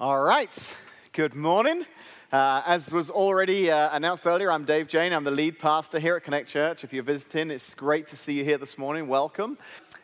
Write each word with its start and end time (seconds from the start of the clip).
All 0.00 0.22
right. 0.22 0.76
Good 1.12 1.34
morning. 1.34 1.84
Uh, 2.32 2.62
as 2.64 2.90
was 2.90 3.10
already 3.10 3.70
uh, 3.70 3.94
announced 3.94 4.26
earlier, 4.26 4.50
I'm 4.50 4.64
Dave 4.64 4.88
Jane. 4.88 5.12
I'm 5.12 5.24
the 5.24 5.30
lead 5.30 5.58
pastor 5.58 5.98
here 5.98 6.16
at 6.16 6.24
Connect 6.24 6.48
Church. 6.48 6.84
If 6.84 6.94
you're 6.94 7.02
visiting, 7.02 7.50
it's 7.50 7.74
great 7.74 8.06
to 8.06 8.16
see 8.16 8.32
you 8.32 8.42
here 8.42 8.56
this 8.56 8.78
morning. 8.78 9.08
Welcome. 9.08 9.58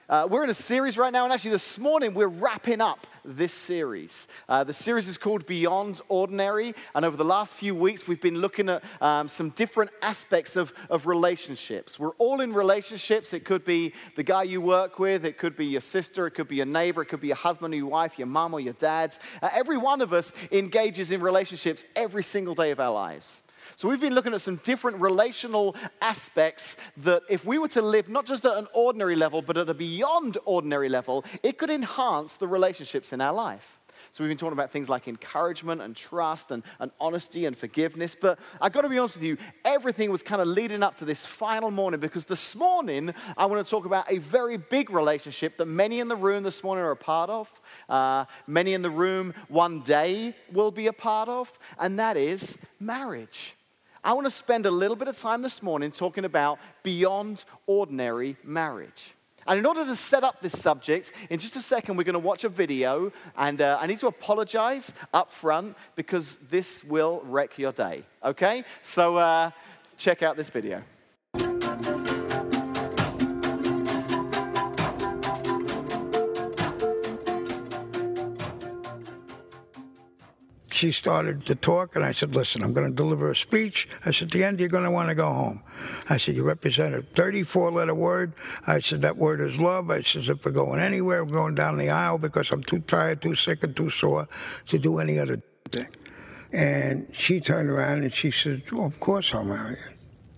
Uh, 0.08 0.24
we're 0.30 0.44
in 0.44 0.50
a 0.50 0.54
series 0.54 0.96
right 0.96 1.12
now, 1.12 1.24
and 1.24 1.32
actually, 1.32 1.50
this 1.50 1.80
morning 1.80 2.14
we're 2.14 2.28
wrapping 2.28 2.80
up 2.80 3.08
this 3.24 3.52
series. 3.52 4.28
Uh, 4.48 4.62
the 4.62 4.72
series 4.72 5.08
is 5.08 5.18
called 5.18 5.44
Beyond 5.46 6.00
Ordinary, 6.08 6.76
and 6.94 7.04
over 7.04 7.16
the 7.16 7.24
last 7.24 7.54
few 7.54 7.74
weeks, 7.74 8.06
we've 8.06 8.20
been 8.20 8.38
looking 8.38 8.68
at 8.68 8.84
um, 9.00 9.26
some 9.26 9.50
different 9.50 9.90
aspects 10.02 10.54
of, 10.54 10.72
of 10.90 11.08
relationships. 11.08 11.98
We're 11.98 12.14
all 12.18 12.40
in 12.40 12.52
relationships. 12.52 13.32
It 13.32 13.44
could 13.44 13.64
be 13.64 13.94
the 14.14 14.22
guy 14.22 14.44
you 14.44 14.60
work 14.60 15.00
with, 15.00 15.24
it 15.24 15.38
could 15.38 15.56
be 15.56 15.66
your 15.66 15.80
sister, 15.80 16.28
it 16.28 16.34
could 16.34 16.46
be 16.46 16.56
your 16.56 16.66
neighbor, 16.66 17.02
it 17.02 17.06
could 17.06 17.20
be 17.20 17.28
your 17.28 17.36
husband 17.36 17.74
or 17.74 17.76
your 17.76 17.86
wife, 17.86 18.16
your 18.16 18.28
mom 18.28 18.54
or 18.54 18.60
your 18.60 18.74
dad. 18.74 19.18
Uh, 19.42 19.48
every 19.52 19.76
one 19.76 20.00
of 20.00 20.12
us 20.12 20.32
engages 20.52 21.10
in 21.10 21.20
relationships 21.20 21.82
every 21.96 22.22
single 22.22 22.54
day 22.54 22.70
of 22.70 22.78
our 22.78 22.92
lives. 22.92 23.42
So, 23.78 23.90
we've 23.90 24.00
been 24.00 24.14
looking 24.14 24.32
at 24.32 24.40
some 24.40 24.56
different 24.56 25.02
relational 25.02 25.76
aspects 26.00 26.78
that, 26.96 27.24
if 27.28 27.44
we 27.44 27.58
were 27.58 27.68
to 27.68 27.82
live 27.82 28.08
not 28.08 28.24
just 28.24 28.46
at 28.46 28.56
an 28.56 28.68
ordinary 28.72 29.14
level, 29.14 29.42
but 29.42 29.58
at 29.58 29.68
a 29.68 29.74
beyond 29.74 30.38
ordinary 30.46 30.88
level, 30.88 31.26
it 31.42 31.58
could 31.58 31.68
enhance 31.68 32.38
the 32.38 32.48
relationships 32.48 33.12
in 33.12 33.20
our 33.20 33.34
life. 33.34 33.78
So, 34.12 34.24
we've 34.24 34.30
been 34.30 34.38
talking 34.38 34.54
about 34.54 34.70
things 34.70 34.88
like 34.88 35.08
encouragement 35.08 35.82
and 35.82 35.94
trust 35.94 36.52
and, 36.52 36.62
and 36.80 36.90
honesty 36.98 37.44
and 37.44 37.54
forgiveness. 37.54 38.16
But 38.18 38.38
I've 38.62 38.72
got 38.72 38.80
to 38.80 38.88
be 38.88 38.98
honest 38.98 39.16
with 39.16 39.24
you, 39.24 39.36
everything 39.62 40.10
was 40.10 40.22
kind 40.22 40.40
of 40.40 40.48
leading 40.48 40.82
up 40.82 40.96
to 40.96 41.04
this 41.04 41.26
final 41.26 41.70
morning 41.70 42.00
because 42.00 42.24
this 42.24 42.56
morning 42.56 43.12
I 43.36 43.44
want 43.44 43.62
to 43.62 43.70
talk 43.70 43.84
about 43.84 44.10
a 44.10 44.16
very 44.16 44.56
big 44.56 44.88
relationship 44.88 45.58
that 45.58 45.66
many 45.66 46.00
in 46.00 46.08
the 46.08 46.16
room 46.16 46.44
this 46.44 46.64
morning 46.64 46.82
are 46.82 46.92
a 46.92 46.96
part 46.96 47.28
of. 47.28 47.60
Uh, 47.90 48.24
many 48.46 48.72
in 48.72 48.80
the 48.80 48.88
room 48.88 49.34
one 49.48 49.82
day 49.82 50.34
will 50.50 50.70
be 50.70 50.86
a 50.86 50.94
part 50.94 51.28
of, 51.28 51.52
and 51.78 51.98
that 51.98 52.16
is 52.16 52.56
marriage. 52.80 53.54
I 54.06 54.12
want 54.12 54.24
to 54.24 54.30
spend 54.30 54.66
a 54.66 54.70
little 54.70 54.94
bit 54.94 55.08
of 55.08 55.18
time 55.18 55.42
this 55.42 55.64
morning 55.64 55.90
talking 55.90 56.24
about 56.24 56.60
beyond 56.84 57.44
ordinary 57.66 58.36
marriage. 58.44 59.16
And 59.48 59.58
in 59.58 59.66
order 59.66 59.84
to 59.84 59.96
set 59.96 60.22
up 60.22 60.40
this 60.40 60.56
subject, 60.56 61.12
in 61.28 61.40
just 61.40 61.56
a 61.56 61.60
second, 61.60 61.96
we're 61.96 62.04
going 62.04 62.12
to 62.12 62.20
watch 62.20 62.44
a 62.44 62.48
video. 62.48 63.10
And 63.36 63.60
uh, 63.60 63.78
I 63.80 63.88
need 63.88 63.98
to 63.98 64.06
apologize 64.06 64.94
up 65.12 65.32
front 65.32 65.76
because 65.96 66.36
this 66.36 66.84
will 66.84 67.20
wreck 67.24 67.58
your 67.58 67.72
day. 67.72 68.04
Okay? 68.22 68.62
So 68.80 69.16
uh, 69.16 69.50
check 69.96 70.22
out 70.22 70.36
this 70.36 70.50
video. 70.50 70.84
She 80.76 80.92
started 80.92 81.46
to 81.46 81.54
talk, 81.54 81.96
and 81.96 82.04
I 82.04 82.12
said, 82.12 82.34
Listen, 82.34 82.62
I'm 82.62 82.72
going 82.72 82.88
to 82.88 82.94
deliver 82.94 83.30
a 83.30 83.36
speech. 83.36 83.88
I 84.04 84.10
said, 84.10 84.28
At 84.28 84.32
the 84.32 84.44
end, 84.44 84.60
you're 84.60 84.68
going 84.68 84.84
to 84.84 84.90
want 84.90 85.08
to 85.08 85.14
go 85.14 85.32
home. 85.32 85.62
I 86.08 86.18
said, 86.18 86.36
You 86.36 86.44
represent 86.44 86.94
a 86.94 87.02
34 87.02 87.70
letter 87.70 87.94
word. 87.94 88.34
I 88.66 88.80
said, 88.80 89.00
That 89.00 89.16
word 89.16 89.40
is 89.40 89.60
love. 89.60 89.90
I 89.90 90.02
said, 90.02 90.28
If 90.28 90.44
we're 90.44 90.52
going 90.52 90.80
anywhere, 90.80 91.24
we're 91.24 91.32
going 91.32 91.54
down 91.54 91.78
the 91.78 91.90
aisle 91.90 92.18
because 92.18 92.52
I'm 92.52 92.62
too 92.62 92.80
tired, 92.80 93.22
too 93.22 93.34
sick, 93.34 93.64
and 93.64 93.74
too 93.74 93.90
sore 93.90 94.28
to 94.66 94.78
do 94.78 94.98
any 94.98 95.18
other 95.18 95.42
thing. 95.70 95.88
And 96.52 97.08
she 97.14 97.40
turned 97.40 97.70
around 97.70 98.02
and 98.02 98.12
she 98.12 98.30
said, 98.30 98.70
Well, 98.70 98.86
of 98.86 99.00
course 99.00 99.34
I'll 99.34 99.44
marry 99.44 99.76
you. 99.76 99.96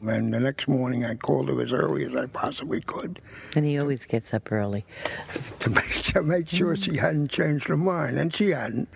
And 0.08 0.32
the 0.32 0.38
next 0.38 0.68
morning, 0.68 1.04
I 1.04 1.16
called 1.16 1.48
her 1.48 1.60
as 1.60 1.72
early 1.72 2.04
as 2.04 2.14
I 2.14 2.26
possibly 2.26 2.80
could. 2.80 3.18
And 3.56 3.64
he 3.64 3.78
always 3.80 4.04
gets 4.06 4.32
up 4.32 4.52
early. 4.52 4.84
to, 5.58 5.70
make, 5.70 6.02
to 6.04 6.22
make 6.22 6.48
sure 6.48 6.76
she 6.76 6.96
hadn't 6.96 7.32
changed 7.32 7.66
her 7.66 7.76
mind. 7.76 8.16
And 8.16 8.32
she 8.32 8.50
hadn't. 8.50 8.88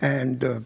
And 0.00 0.44
uh, 0.44 0.60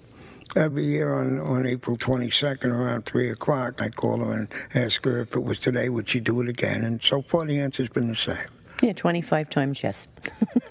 every 0.58 0.84
year 0.84 1.14
on, 1.14 1.38
on 1.38 1.66
April 1.66 1.96
22nd 1.96 2.66
around 2.66 3.06
3 3.06 3.30
o'clock, 3.30 3.80
I 3.80 3.88
call 3.88 4.18
her 4.18 4.32
and 4.32 4.48
ask 4.74 5.04
her 5.04 5.20
if 5.20 5.34
it 5.34 5.42
was 5.42 5.58
today, 5.58 5.88
would 5.88 6.08
she 6.08 6.20
do 6.20 6.40
it 6.40 6.48
again? 6.48 6.84
And 6.84 7.00
so 7.00 7.22
far, 7.22 7.46
the 7.46 7.60
answer's 7.60 7.88
been 7.88 8.08
the 8.08 8.16
same. 8.16 8.36
Yeah, 8.82 8.92
25 8.92 9.50
times 9.50 9.82
yes. 9.82 10.08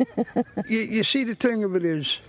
you, 0.68 0.80
you 0.80 1.04
see, 1.04 1.24
the 1.24 1.36
thing 1.36 1.64
of 1.64 1.76
it 1.76 1.84
is, 1.84 2.20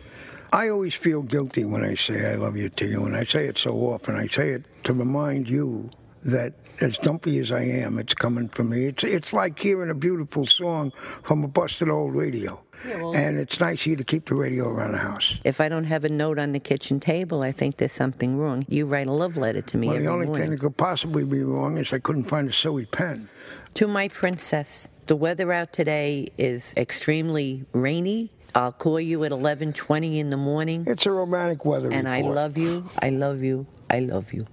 I 0.52 0.70
always 0.70 0.94
feel 0.94 1.22
guilty 1.22 1.64
when 1.64 1.84
I 1.84 1.94
say 1.94 2.30
I 2.30 2.34
love 2.36 2.56
you 2.56 2.68
to 2.70 2.86
you, 2.86 3.04
and 3.04 3.16
I 3.16 3.24
say 3.24 3.46
it 3.46 3.58
so 3.58 3.74
often. 3.92 4.16
I 4.16 4.26
say 4.28 4.50
it 4.50 4.64
to 4.84 4.94
remind 4.94 5.48
you 5.48 5.90
that 6.24 6.54
as 6.80 6.98
dumpy 6.98 7.38
as 7.38 7.50
I 7.50 7.62
am, 7.62 7.98
it's 7.98 8.14
coming 8.14 8.48
from 8.48 8.70
me. 8.70 8.86
It's 8.86 9.04
it's 9.04 9.32
like 9.32 9.58
hearing 9.58 9.90
a 9.90 9.94
beautiful 9.94 10.46
song 10.46 10.92
from 11.22 11.44
a 11.44 11.48
busted 11.48 11.88
old 11.88 12.14
radio. 12.14 12.60
Yeah, 12.86 13.02
well, 13.02 13.16
and 13.16 13.38
it's 13.38 13.58
nice 13.58 13.86
you 13.86 13.96
to 13.96 14.04
keep 14.04 14.26
the 14.26 14.36
radio 14.36 14.68
around 14.68 14.92
the 14.92 14.98
house. 14.98 15.38
If 15.44 15.60
I 15.60 15.68
don't 15.68 15.84
have 15.84 16.04
a 16.04 16.08
note 16.08 16.38
on 16.38 16.52
the 16.52 16.60
kitchen 16.60 17.00
table, 17.00 17.42
I 17.42 17.50
think 17.50 17.78
there's 17.78 17.92
something 17.92 18.38
wrong. 18.38 18.64
You 18.68 18.86
write 18.86 19.08
a 19.08 19.12
love 19.12 19.36
letter 19.36 19.62
to 19.62 19.76
me 19.76 19.88
well, 19.88 19.98
the 19.98 20.06
only 20.06 20.26
morning. 20.26 20.42
thing 20.42 20.50
that 20.52 20.60
could 20.60 20.76
possibly 20.76 21.24
be 21.24 21.42
wrong 21.42 21.76
is 21.76 21.92
I 21.92 21.98
couldn't 21.98 22.24
find 22.24 22.48
a 22.48 22.52
silly 22.52 22.86
pen. 22.86 23.28
To 23.74 23.88
my 23.88 24.06
princess, 24.08 24.88
the 25.08 25.16
weather 25.16 25.52
out 25.52 25.72
today 25.72 26.28
is 26.38 26.72
extremely 26.76 27.64
rainy. 27.72 28.30
I'll 28.54 28.72
call 28.72 29.00
you 29.00 29.24
at 29.24 29.32
11:20 29.32 30.18
in 30.18 30.30
the 30.30 30.36
morning. 30.36 30.84
It's 30.86 31.06
a 31.06 31.10
romantic 31.10 31.64
weather 31.64 31.90
And 31.92 32.06
report. 32.06 32.24
I 32.24 32.28
love 32.28 32.56
you. 32.56 32.84
I 33.02 33.10
love 33.10 33.42
you. 33.42 33.66
I 33.90 34.00
love 34.00 34.32
you. 34.32 34.46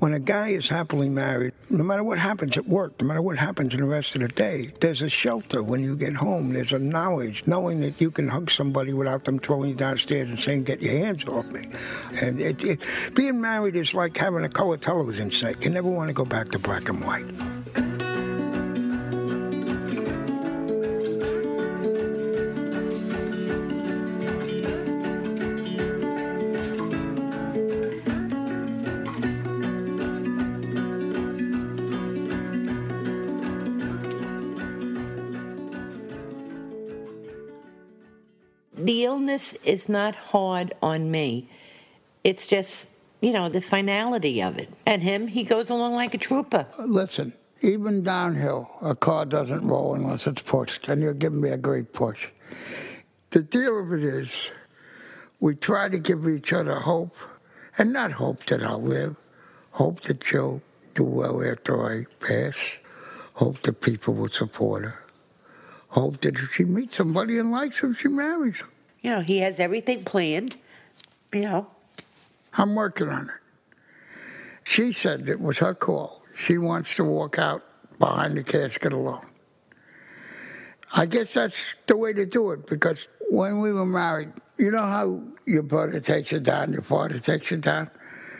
When 0.00 0.14
a 0.14 0.18
guy 0.18 0.48
is 0.48 0.66
happily 0.66 1.10
married, 1.10 1.52
no 1.68 1.84
matter 1.84 2.02
what 2.02 2.18
happens 2.18 2.56
at 2.56 2.66
work, 2.66 2.98
no 3.02 3.06
matter 3.06 3.20
what 3.20 3.36
happens 3.36 3.74
in 3.74 3.80
the 3.80 3.86
rest 3.86 4.14
of 4.14 4.22
the 4.22 4.28
day, 4.28 4.72
there's 4.80 5.02
a 5.02 5.10
shelter 5.10 5.62
when 5.62 5.82
you 5.82 5.94
get 5.94 6.14
home. 6.14 6.54
There's 6.54 6.72
a 6.72 6.78
knowledge, 6.78 7.46
knowing 7.46 7.80
that 7.80 8.00
you 8.00 8.10
can 8.10 8.26
hug 8.26 8.50
somebody 8.50 8.94
without 8.94 9.24
them 9.24 9.38
throwing 9.38 9.68
you 9.68 9.74
downstairs 9.74 10.30
and 10.30 10.38
saying, 10.38 10.64
"Get 10.64 10.80
your 10.80 10.96
hands 11.04 11.26
off 11.26 11.44
me." 11.48 11.68
And 12.22 12.40
it, 12.40 12.64
it, 12.64 12.80
being 13.14 13.42
married 13.42 13.76
is 13.76 13.92
like 13.92 14.16
having 14.16 14.42
a 14.42 14.48
color 14.48 14.78
television 14.78 15.30
set. 15.30 15.62
You 15.62 15.68
never 15.68 15.90
want 15.90 16.08
to 16.08 16.14
go 16.14 16.24
back 16.24 16.48
to 16.52 16.58
black 16.58 16.88
and 16.88 17.04
white. 17.04 18.09
The 38.90 39.04
illness 39.04 39.54
is 39.64 39.88
not 39.88 40.16
hard 40.16 40.74
on 40.82 41.12
me. 41.12 41.48
It's 42.24 42.48
just, 42.48 42.90
you 43.20 43.32
know, 43.32 43.48
the 43.48 43.60
finality 43.60 44.42
of 44.42 44.58
it. 44.58 44.68
And 44.84 45.00
him, 45.00 45.28
he 45.28 45.44
goes 45.44 45.70
along 45.70 45.92
like 45.92 46.12
a 46.12 46.18
trooper. 46.18 46.66
Listen, 46.76 47.32
even 47.60 48.02
downhill, 48.02 48.68
a 48.82 48.96
car 48.96 49.26
doesn't 49.26 49.64
roll 49.64 49.94
unless 49.94 50.26
it's 50.26 50.42
pushed, 50.42 50.88
and 50.88 51.00
you're 51.00 51.14
giving 51.14 51.40
me 51.40 51.50
a 51.50 51.56
great 51.56 51.92
push. 51.92 52.30
The 53.30 53.42
deal 53.42 53.78
of 53.78 53.92
it 53.92 54.02
is, 54.02 54.50
we 55.38 55.54
try 55.54 55.88
to 55.88 55.98
give 55.98 56.26
each 56.26 56.52
other 56.52 56.80
hope, 56.80 57.14
and 57.78 57.92
not 57.92 58.10
hope 58.10 58.44
that 58.46 58.60
I'll 58.60 58.82
live, 58.82 59.14
hope 59.70 60.00
that 60.00 60.24
she'll 60.24 60.62
do 60.96 61.04
well 61.04 61.44
after 61.44 61.88
I 61.88 62.06
pass, 62.18 62.56
hope 63.34 63.58
that 63.58 63.82
people 63.82 64.14
will 64.14 64.30
support 64.30 64.82
her, 64.82 65.04
hope 65.90 66.22
that 66.22 66.34
if 66.34 66.54
she 66.54 66.64
meets 66.64 66.96
somebody 66.96 67.38
and 67.38 67.52
likes 67.52 67.84
him, 67.84 67.94
she 67.94 68.08
marries 68.08 68.56
him. 68.56 68.66
You 69.02 69.10
know, 69.10 69.20
he 69.20 69.38
has 69.38 69.58
everything 69.58 70.04
planned, 70.04 70.56
you 71.32 71.42
know. 71.42 71.66
I'm 72.52 72.74
working 72.74 73.08
on 73.08 73.28
it. 73.28 73.34
She 74.64 74.92
said 74.92 75.28
it 75.28 75.40
was 75.40 75.58
her 75.58 75.74
call. 75.74 76.22
She 76.36 76.58
wants 76.58 76.94
to 76.96 77.04
walk 77.04 77.38
out 77.38 77.62
behind 77.98 78.36
the 78.36 78.44
casket 78.44 78.92
alone. 78.92 79.26
I 80.92 81.06
guess 81.06 81.34
that's 81.34 81.74
the 81.86 81.96
way 81.96 82.12
to 82.12 82.26
do 82.26 82.50
it 82.50 82.66
because 82.66 83.06
when 83.30 83.60
we 83.60 83.72
were 83.72 83.86
married, 83.86 84.32
you 84.58 84.70
know 84.70 84.82
how 84.82 85.22
your 85.46 85.62
brother 85.62 86.00
takes 86.00 86.32
you 86.32 86.40
down, 86.40 86.72
your 86.72 86.82
father 86.82 87.18
takes 87.18 87.50
you 87.50 87.58
down? 87.58 87.90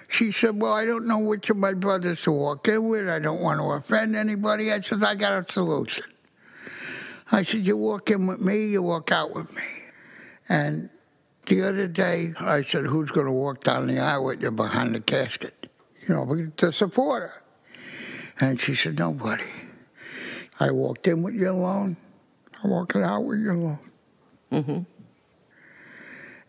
She 0.08 0.32
said, 0.32 0.60
Well, 0.60 0.72
I 0.72 0.84
don't 0.84 1.06
know 1.06 1.18
which 1.18 1.48
of 1.50 1.56
my 1.56 1.72
brothers 1.72 2.22
to 2.22 2.32
walk 2.32 2.66
in 2.66 2.88
with. 2.88 3.08
I 3.08 3.20
don't 3.20 3.40
want 3.40 3.60
to 3.60 3.64
offend 3.64 4.16
anybody. 4.16 4.72
I 4.72 4.80
said, 4.80 5.02
I 5.04 5.14
got 5.14 5.48
a 5.48 5.52
solution. 5.52 6.04
I 7.30 7.44
said, 7.44 7.64
You 7.64 7.76
walk 7.76 8.10
in 8.10 8.26
with 8.26 8.40
me, 8.40 8.66
you 8.66 8.82
walk 8.82 9.12
out 9.12 9.32
with 9.32 9.54
me. 9.54 9.79
And 10.50 10.90
the 11.46 11.62
other 11.62 11.86
day, 11.86 12.34
I 12.40 12.62
said, 12.62 12.86
Who's 12.86 13.12
going 13.12 13.26
to 13.26 13.32
walk 13.32 13.62
down 13.62 13.86
the 13.86 14.00
aisle 14.00 14.24
with 14.24 14.42
you 14.42 14.50
behind 14.50 14.96
the 14.96 15.00
casket? 15.00 15.68
You 16.08 16.14
know, 16.14 16.50
to 16.56 16.72
support 16.72 17.22
her. 17.22 17.42
And 18.40 18.60
she 18.60 18.74
said, 18.74 18.98
Nobody. 18.98 19.44
I 20.58 20.72
walked 20.72 21.06
in 21.06 21.22
with 21.22 21.34
you 21.34 21.50
alone. 21.50 21.96
I'm 22.62 22.70
walking 22.70 23.02
out 23.02 23.20
with 23.20 23.38
you 23.38 23.52
alone. 23.52 23.78
Mm-hmm. 24.52 24.80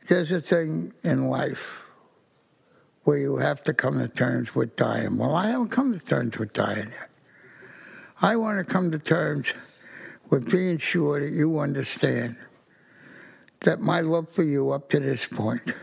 There's 0.09 0.31
a 0.31 0.41
thing 0.41 0.93
in 1.03 1.27
life 1.27 1.85
where 3.03 3.19
you 3.19 3.37
have 3.37 3.63
to 3.65 3.73
come 3.73 3.99
to 3.99 4.07
terms 4.07 4.55
with 4.55 4.75
dying. 4.75 5.17
Well, 5.17 5.35
I 5.35 5.51
haven't 5.51 5.69
come 5.69 5.93
to 5.93 5.99
terms 5.99 6.39
with 6.39 6.53
dying 6.53 6.89
yet. 6.89 7.09
I 8.19 8.35
want 8.35 8.57
to 8.57 8.63
come 8.63 8.91
to 8.91 8.99
terms 8.99 9.53
with 10.29 10.49
being 10.49 10.79
sure 10.79 11.19
that 11.19 11.31
you 11.31 11.59
understand 11.59 12.37
that 13.61 13.79
my 13.79 14.01
love 14.01 14.29
for 14.29 14.43
you 14.43 14.71
up 14.71 14.89
to 14.89 14.99
this 14.99 15.27
point 15.27 15.73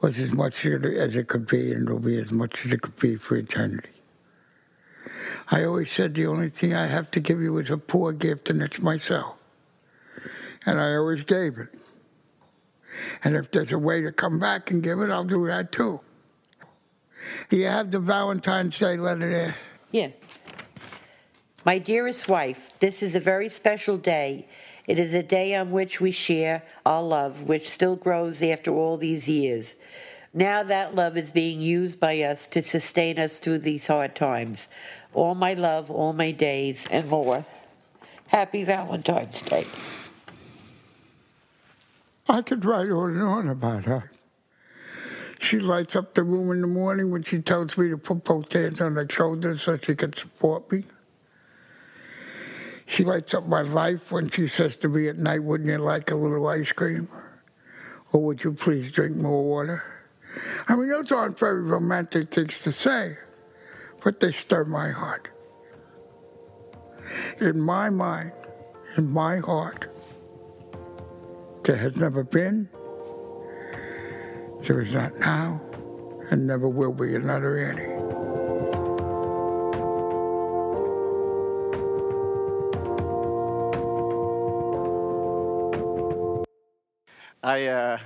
was 0.00 0.18
as 0.20 0.32
much 0.32 0.64
as 0.66 1.16
it 1.16 1.28
could 1.28 1.46
be, 1.46 1.72
and 1.72 1.88
it'll 1.88 1.98
be 1.98 2.18
as 2.18 2.30
much 2.30 2.66
as 2.66 2.72
it 2.72 2.82
could 2.82 2.96
be 2.96 3.16
for 3.16 3.36
eternity. 3.36 3.88
I 5.50 5.64
always 5.64 5.90
said 5.90 6.14
the 6.14 6.26
only 6.26 6.50
thing 6.50 6.74
I 6.74 6.86
have 6.86 7.10
to 7.12 7.20
give 7.20 7.40
you 7.40 7.56
is 7.58 7.70
a 7.70 7.78
poor 7.78 8.12
gift, 8.12 8.50
and 8.50 8.62
it's 8.62 8.80
myself. 8.80 9.36
And 10.66 10.80
I 10.80 10.94
always 10.94 11.24
gave 11.24 11.58
it. 11.58 11.68
And 13.22 13.34
if 13.34 13.50
there's 13.50 13.72
a 13.72 13.78
way 13.78 14.00
to 14.02 14.12
come 14.12 14.38
back 14.38 14.70
and 14.70 14.82
give 14.82 15.00
it, 15.00 15.10
I'll 15.10 15.24
do 15.24 15.46
that 15.46 15.72
too. 15.72 16.00
Do 17.48 17.56
you 17.56 17.66
have 17.66 17.90
the 17.90 17.98
Valentine's 17.98 18.78
Day 18.78 18.96
letter 18.96 19.28
there? 19.30 19.56
Yeah. 19.90 20.08
My 21.64 21.78
dearest 21.78 22.28
wife, 22.28 22.78
this 22.78 23.02
is 23.02 23.14
a 23.14 23.20
very 23.20 23.48
special 23.48 23.96
day. 23.96 24.46
It 24.86 24.98
is 24.98 25.14
a 25.14 25.22
day 25.22 25.54
on 25.54 25.70
which 25.70 26.00
we 26.00 26.10
share 26.10 26.62
our 26.84 27.02
love, 27.02 27.42
which 27.42 27.70
still 27.70 27.96
grows 27.96 28.42
after 28.42 28.70
all 28.70 28.96
these 28.96 29.28
years. 29.28 29.76
Now 30.34 30.62
that 30.64 30.94
love 30.94 31.16
is 31.16 31.30
being 31.30 31.60
used 31.60 32.00
by 32.00 32.20
us 32.22 32.46
to 32.48 32.60
sustain 32.60 33.18
us 33.18 33.38
through 33.38 33.58
these 33.58 33.86
hard 33.86 34.14
times. 34.14 34.68
All 35.14 35.34
my 35.34 35.54
love, 35.54 35.90
all 35.90 36.12
my 36.12 36.32
days, 36.32 36.86
and 36.90 37.08
more. 37.08 37.46
Happy 38.26 38.64
Valentine's 38.64 39.40
Day. 39.42 39.64
I 42.28 42.42
could 42.42 42.64
write 42.64 42.90
on 42.90 43.12
and 43.12 43.22
on 43.22 43.48
about 43.48 43.84
her. 43.84 44.10
She 45.40 45.60
lights 45.60 45.94
up 45.94 46.14
the 46.14 46.24
room 46.24 46.50
in 46.50 46.62
the 46.62 46.66
morning 46.66 47.10
when 47.10 47.22
she 47.22 47.40
tells 47.40 47.76
me 47.78 47.90
to 47.90 47.98
put 47.98 48.24
both 48.24 48.52
hands 48.52 48.80
on 48.80 48.96
her 48.96 49.06
shoulders 49.08 49.62
so 49.62 49.76
she 49.76 49.94
can 49.94 50.12
support 50.14 50.72
me. 50.72 50.84
She 52.86 53.04
lights 53.04 53.34
up 53.34 53.46
my 53.46 53.62
life 53.62 54.12
when 54.12 54.30
she 54.30 54.48
says 54.48 54.76
to 54.78 54.88
me 54.88 55.08
at 55.08 55.16
night, 55.16 55.42
Wouldn't 55.42 55.68
you 55.68 55.78
like 55.78 56.10
a 56.10 56.16
little 56.16 56.46
ice 56.46 56.72
cream? 56.72 57.08
Or 58.12 58.22
would 58.22 58.44
you 58.44 58.52
please 58.52 58.90
drink 58.90 59.16
more 59.16 59.42
water? 59.42 59.82
I 60.68 60.76
mean, 60.76 60.88
those 60.88 61.10
aren't 61.12 61.38
very 61.38 61.62
romantic 61.62 62.30
things 62.30 62.58
to 62.60 62.72
say, 62.72 63.18
but 64.02 64.20
they 64.20 64.32
stir 64.32 64.64
my 64.64 64.90
heart. 64.90 65.28
In 67.40 67.60
my 67.60 67.90
mind, 67.90 68.32
in 68.96 69.10
my 69.10 69.38
heart, 69.38 69.86
there 71.64 71.76
has 71.76 71.96
never 71.96 72.22
been, 72.22 72.68
there 74.60 74.80
is 74.80 74.94
not 74.94 75.14
now, 75.18 75.60
and 76.30 76.46
never 76.46 76.68
will 76.68 76.92
be 76.92 77.14
another 77.14 77.58
Annie. 77.58 78.13
I, 87.44 87.66
uh, 87.66 87.98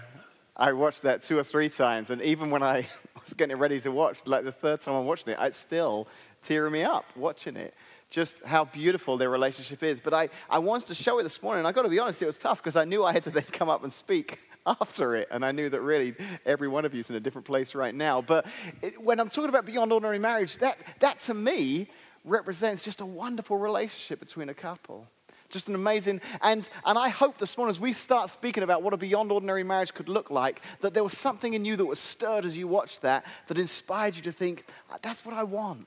I 0.56 0.72
watched 0.72 1.02
that 1.02 1.22
two 1.22 1.38
or 1.38 1.44
three 1.44 1.68
times, 1.68 2.10
and 2.10 2.20
even 2.22 2.50
when 2.50 2.64
I 2.64 2.88
was 3.20 3.34
getting 3.34 3.56
ready 3.56 3.78
to 3.80 3.92
watch, 3.92 4.18
like 4.24 4.42
the 4.42 4.50
third 4.50 4.80
time 4.80 4.94
I'm 4.96 5.06
watching 5.06 5.32
it, 5.32 5.38
it's 5.40 5.56
still 5.56 6.08
tearing 6.42 6.72
me 6.72 6.82
up 6.82 7.04
watching 7.14 7.54
it. 7.54 7.72
Just 8.10 8.42
how 8.44 8.64
beautiful 8.64 9.16
their 9.16 9.30
relationship 9.30 9.84
is. 9.84 10.00
But 10.00 10.12
I, 10.12 10.30
I 10.50 10.58
wanted 10.58 10.88
to 10.88 10.94
show 10.96 11.20
it 11.20 11.22
this 11.22 11.40
morning. 11.40 11.66
I 11.66 11.70
got 11.72 11.82
to 11.82 11.88
be 11.88 12.00
honest, 12.00 12.20
it 12.20 12.26
was 12.26 12.36
tough 12.36 12.60
because 12.60 12.74
I 12.74 12.84
knew 12.84 13.04
I 13.04 13.12
had 13.12 13.22
to 13.24 13.30
then 13.38 13.44
come 13.44 13.68
up 13.68 13.84
and 13.84 13.92
speak 13.92 14.40
after 14.66 15.14
it. 15.14 15.28
And 15.30 15.44
I 15.44 15.52
knew 15.52 15.70
that 15.70 15.82
really 15.82 16.16
every 16.44 16.66
one 16.66 16.84
of 16.84 16.92
you 16.92 16.98
is 16.98 17.08
in 17.08 17.14
a 17.14 17.20
different 17.20 17.46
place 17.46 17.76
right 17.76 17.94
now. 17.94 18.20
But 18.20 18.46
it, 18.82 19.00
when 19.00 19.20
I'm 19.20 19.28
talking 19.28 19.50
about 19.50 19.66
beyond 19.66 19.92
ordinary 19.92 20.18
marriage, 20.18 20.58
that, 20.58 20.78
that 20.98 21.20
to 21.20 21.34
me 21.34 21.86
represents 22.24 22.82
just 22.82 23.02
a 23.02 23.06
wonderful 23.06 23.56
relationship 23.56 24.18
between 24.18 24.48
a 24.48 24.54
couple. 24.54 25.06
Just 25.50 25.68
an 25.68 25.74
amazing, 25.74 26.20
and, 26.42 26.68
and 26.84 26.98
I 26.98 27.08
hope 27.08 27.38
this 27.38 27.56
morning 27.56 27.70
as 27.70 27.80
we 27.80 27.94
start 27.94 28.28
speaking 28.28 28.62
about 28.62 28.82
what 28.82 28.92
a 28.92 28.98
beyond 28.98 29.32
ordinary 29.32 29.64
marriage 29.64 29.94
could 29.94 30.08
look 30.08 30.30
like, 30.30 30.60
that 30.82 30.92
there 30.92 31.02
was 31.02 31.16
something 31.16 31.54
in 31.54 31.64
you 31.64 31.74
that 31.76 31.86
was 31.86 31.98
stirred 31.98 32.44
as 32.44 32.56
you 32.56 32.68
watched 32.68 33.02
that, 33.02 33.24
that 33.46 33.56
inspired 33.56 34.14
you 34.14 34.22
to 34.22 34.32
think, 34.32 34.66
ah, 34.90 34.98
that's 35.00 35.24
what 35.24 35.34
I 35.34 35.44
want. 35.44 35.86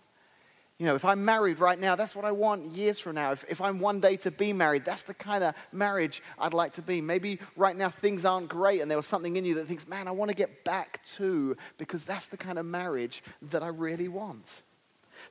You 0.80 0.88
know, 0.88 0.96
if 0.96 1.06
I'm 1.06 1.24
married 1.24 1.60
right 1.60 1.80
now, 1.80 1.96
that's 1.96 2.16
what 2.16 2.26
I 2.26 2.32
want 2.32 2.72
years 2.72 2.98
from 2.98 3.14
now. 3.14 3.34
If, 3.34 3.46
if 3.48 3.62
I'm 3.62 3.80
one 3.80 4.00
day 4.00 4.18
to 4.18 4.32
be 4.32 4.52
married, 4.52 4.84
that's 4.84 5.04
the 5.04 5.14
kind 5.14 5.44
of 5.44 5.54
marriage 5.72 6.24
I'd 6.40 6.56
like 6.56 6.74
to 6.74 6.82
be. 6.82 7.02
Maybe 7.02 7.38
right 7.56 7.78
now 7.78 7.90
things 7.90 8.26
aren't 8.26 8.50
great 8.50 8.82
and 8.82 8.90
there 8.90 8.98
was 8.98 9.06
something 9.06 9.36
in 9.36 9.46
you 9.46 9.54
that 9.56 9.68
thinks, 9.68 9.88
man, 9.88 10.08
I 10.08 10.12
want 10.12 10.30
to 10.30 10.36
get 10.36 10.64
back 10.64 11.04
to, 11.18 11.56
because 11.78 12.04
that's 12.04 12.26
the 12.26 12.38
kind 12.38 12.58
of 12.58 12.66
marriage 12.66 13.24
that 13.44 13.62
I 13.62 13.68
really 13.68 14.08
want. 14.08 14.64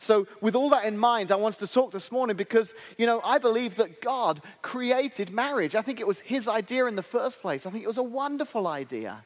So, 0.02 0.26
with 0.40 0.56
all 0.56 0.70
that 0.70 0.86
in 0.86 0.96
mind, 0.96 1.30
I 1.30 1.36
wanted 1.36 1.58
to 1.58 1.66
talk 1.66 1.90
this 1.90 2.10
morning 2.10 2.34
because, 2.34 2.72
you 2.96 3.04
know, 3.04 3.20
I 3.22 3.36
believe 3.36 3.76
that 3.76 4.00
God 4.00 4.40
created 4.62 5.30
marriage. 5.30 5.74
I 5.74 5.82
think 5.82 6.00
it 6.00 6.06
was 6.06 6.20
His 6.20 6.48
idea 6.48 6.86
in 6.86 6.96
the 6.96 7.02
first 7.02 7.42
place. 7.42 7.66
I 7.66 7.70
think 7.70 7.84
it 7.84 7.86
was 7.86 7.98
a 7.98 8.02
wonderful 8.02 8.66
idea. 8.66 9.22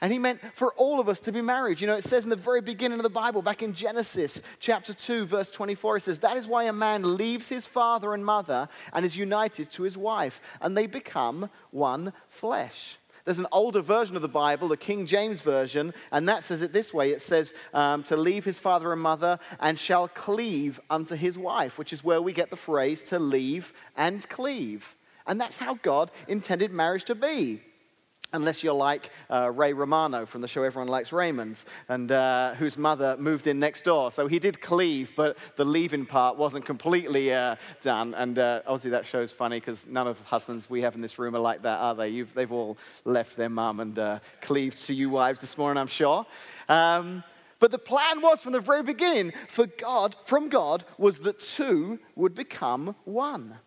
And 0.00 0.12
He 0.12 0.20
meant 0.20 0.40
for 0.54 0.72
all 0.74 1.00
of 1.00 1.08
us 1.08 1.18
to 1.20 1.32
be 1.32 1.42
married. 1.42 1.80
You 1.80 1.88
know, 1.88 1.96
it 1.96 2.04
says 2.04 2.22
in 2.22 2.30
the 2.30 2.36
very 2.36 2.60
beginning 2.60 3.00
of 3.00 3.02
the 3.02 3.10
Bible, 3.10 3.42
back 3.42 3.60
in 3.60 3.72
Genesis 3.72 4.40
chapter 4.60 4.94
2, 4.94 5.26
verse 5.26 5.50
24, 5.50 5.96
it 5.96 6.02
says, 6.04 6.18
That 6.20 6.36
is 6.36 6.46
why 6.46 6.62
a 6.64 6.72
man 6.72 7.16
leaves 7.16 7.48
his 7.48 7.66
father 7.66 8.14
and 8.14 8.24
mother 8.24 8.68
and 8.92 9.04
is 9.04 9.16
united 9.16 9.68
to 9.72 9.82
his 9.82 9.98
wife, 9.98 10.40
and 10.60 10.76
they 10.76 10.86
become 10.86 11.50
one 11.72 12.12
flesh. 12.28 12.98
There's 13.24 13.38
an 13.38 13.46
older 13.52 13.80
version 13.80 14.16
of 14.16 14.22
the 14.22 14.28
Bible, 14.28 14.68
the 14.68 14.76
King 14.76 15.06
James 15.06 15.40
Version, 15.40 15.94
and 16.12 16.28
that 16.28 16.42
says 16.42 16.60
it 16.60 16.72
this 16.72 16.92
way 16.92 17.10
it 17.10 17.22
says, 17.22 17.54
um, 17.72 18.02
to 18.04 18.16
leave 18.16 18.44
his 18.44 18.58
father 18.58 18.92
and 18.92 19.00
mother 19.00 19.38
and 19.60 19.78
shall 19.78 20.08
cleave 20.08 20.78
unto 20.90 21.14
his 21.14 21.38
wife, 21.38 21.78
which 21.78 21.92
is 21.92 22.04
where 22.04 22.20
we 22.20 22.32
get 22.32 22.50
the 22.50 22.56
phrase 22.56 23.02
to 23.04 23.18
leave 23.18 23.72
and 23.96 24.28
cleave. 24.28 24.94
And 25.26 25.40
that's 25.40 25.56
how 25.56 25.74
God 25.76 26.10
intended 26.28 26.70
marriage 26.70 27.04
to 27.04 27.14
be 27.14 27.62
unless 28.34 28.62
you're 28.62 28.74
like 28.74 29.10
uh, 29.30 29.50
Ray 29.50 29.72
Romano 29.72 30.26
from 30.26 30.40
the 30.40 30.48
show 30.48 30.62
Everyone 30.62 30.88
Likes 30.88 31.12
Raymond, 31.12 31.64
and 31.88 32.10
uh, 32.12 32.54
whose 32.54 32.76
mother 32.76 33.16
moved 33.18 33.46
in 33.46 33.58
next 33.58 33.84
door. 33.84 34.10
So 34.10 34.26
he 34.26 34.38
did 34.38 34.60
cleave, 34.60 35.12
but 35.16 35.38
the 35.56 35.64
leaving 35.64 36.04
part 36.04 36.36
wasn't 36.36 36.66
completely 36.66 37.32
uh, 37.32 37.56
done. 37.80 38.14
And 38.14 38.38
uh, 38.38 38.60
obviously 38.66 38.90
that 38.90 39.06
show's 39.06 39.32
funny 39.32 39.60
because 39.60 39.86
none 39.86 40.06
of 40.06 40.18
the 40.18 40.24
husbands 40.24 40.68
we 40.68 40.82
have 40.82 40.94
in 40.94 41.00
this 41.00 41.18
room 41.18 41.34
are 41.34 41.40
like 41.40 41.62
that, 41.62 41.78
are 41.78 41.94
they? 41.94 42.08
You've, 42.08 42.34
they've 42.34 42.52
all 42.52 42.76
left 43.04 43.36
their 43.36 43.48
mum 43.48 43.80
and 43.80 43.98
uh, 43.98 44.18
cleaved 44.40 44.84
to 44.86 44.94
you 44.94 45.10
wives 45.10 45.40
this 45.40 45.56
morning, 45.56 45.80
I'm 45.80 45.86
sure. 45.86 46.26
Um, 46.68 47.22
but 47.60 47.70
the 47.70 47.78
plan 47.78 48.20
was 48.20 48.42
from 48.42 48.52
the 48.52 48.60
very 48.60 48.82
beginning 48.82 49.32
for 49.48 49.66
God, 49.66 50.16
from 50.26 50.48
God, 50.48 50.84
was 50.98 51.20
that 51.20 51.40
two 51.40 51.98
would 52.14 52.34
become 52.34 52.94
one. 53.04 53.58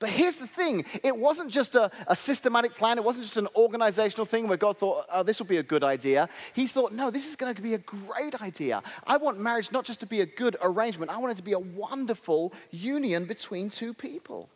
But 0.00 0.08
here's 0.08 0.36
the 0.36 0.46
thing 0.46 0.86
it 1.04 1.16
wasn't 1.16 1.50
just 1.52 1.74
a, 1.76 1.90
a, 2.08 2.16
systematic 2.16 2.74
plan, 2.74 2.96
it 2.96 3.04
wasn't 3.04 3.24
just 3.24 3.36
an 3.36 3.48
organizational 3.54 4.24
thing 4.24 4.48
where 4.48 4.56
God 4.56 4.78
thought, 4.78 5.04
oh, 5.12 5.22
this 5.22 5.38
will 5.38 5.46
be 5.46 5.58
a 5.58 5.62
good 5.62 5.84
idea. 5.84 6.28
He 6.54 6.66
thought, 6.66 6.92
no, 6.92 7.10
this 7.10 7.28
is 7.28 7.36
going 7.36 7.54
to 7.54 7.62
be 7.62 7.74
a 7.74 7.78
great 7.78 8.40
idea. 8.40 8.82
I 9.06 9.18
want 9.18 9.38
marriage 9.38 9.70
not 9.70 9.84
just 9.84 10.00
to 10.00 10.06
be 10.06 10.22
a 10.22 10.26
good 10.26 10.56
arrangement, 10.62 11.12
I 11.12 11.18
want 11.18 11.32
it 11.32 11.36
to 11.36 11.42
be 11.42 11.52
a 11.52 11.58
wonderful 11.58 12.54
union 12.70 13.26
between 13.26 13.68
two 13.68 13.92
people. 13.92 14.48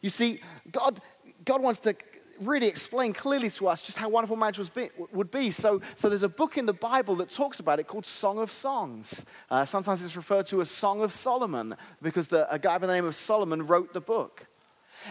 You 0.00 0.10
see, 0.10 0.40
God, 0.70 1.00
God 1.44 1.60
wants 1.60 1.80
to 1.80 1.94
really 2.40 2.66
explain 2.66 3.12
clearly 3.12 3.50
to 3.50 3.68
us 3.68 3.82
just 3.82 3.98
how 3.98 4.08
wonderful 4.08 4.36
marriage 4.36 4.72
be, 4.72 4.88
would 5.12 5.30
be. 5.30 5.50
So, 5.50 5.80
so 5.96 6.08
there's 6.08 6.22
a 6.22 6.28
book 6.28 6.56
in 6.56 6.66
the 6.66 6.72
Bible 6.72 7.16
that 7.16 7.30
talks 7.30 7.60
about 7.60 7.78
it 7.78 7.86
called 7.86 8.06
Song 8.06 8.38
of 8.38 8.50
Songs. 8.50 9.24
Uh, 9.50 9.64
sometimes 9.64 10.02
it's 10.02 10.16
referred 10.16 10.46
to 10.46 10.60
as 10.60 10.70
Song 10.70 11.02
of 11.02 11.12
Solomon 11.12 11.74
because 12.02 12.28
the, 12.28 12.52
a 12.52 12.58
guy 12.58 12.78
by 12.78 12.86
the 12.86 12.92
name 12.92 13.04
of 13.04 13.14
Solomon 13.14 13.66
wrote 13.66 13.92
the 13.92 14.00
book. 14.00 14.46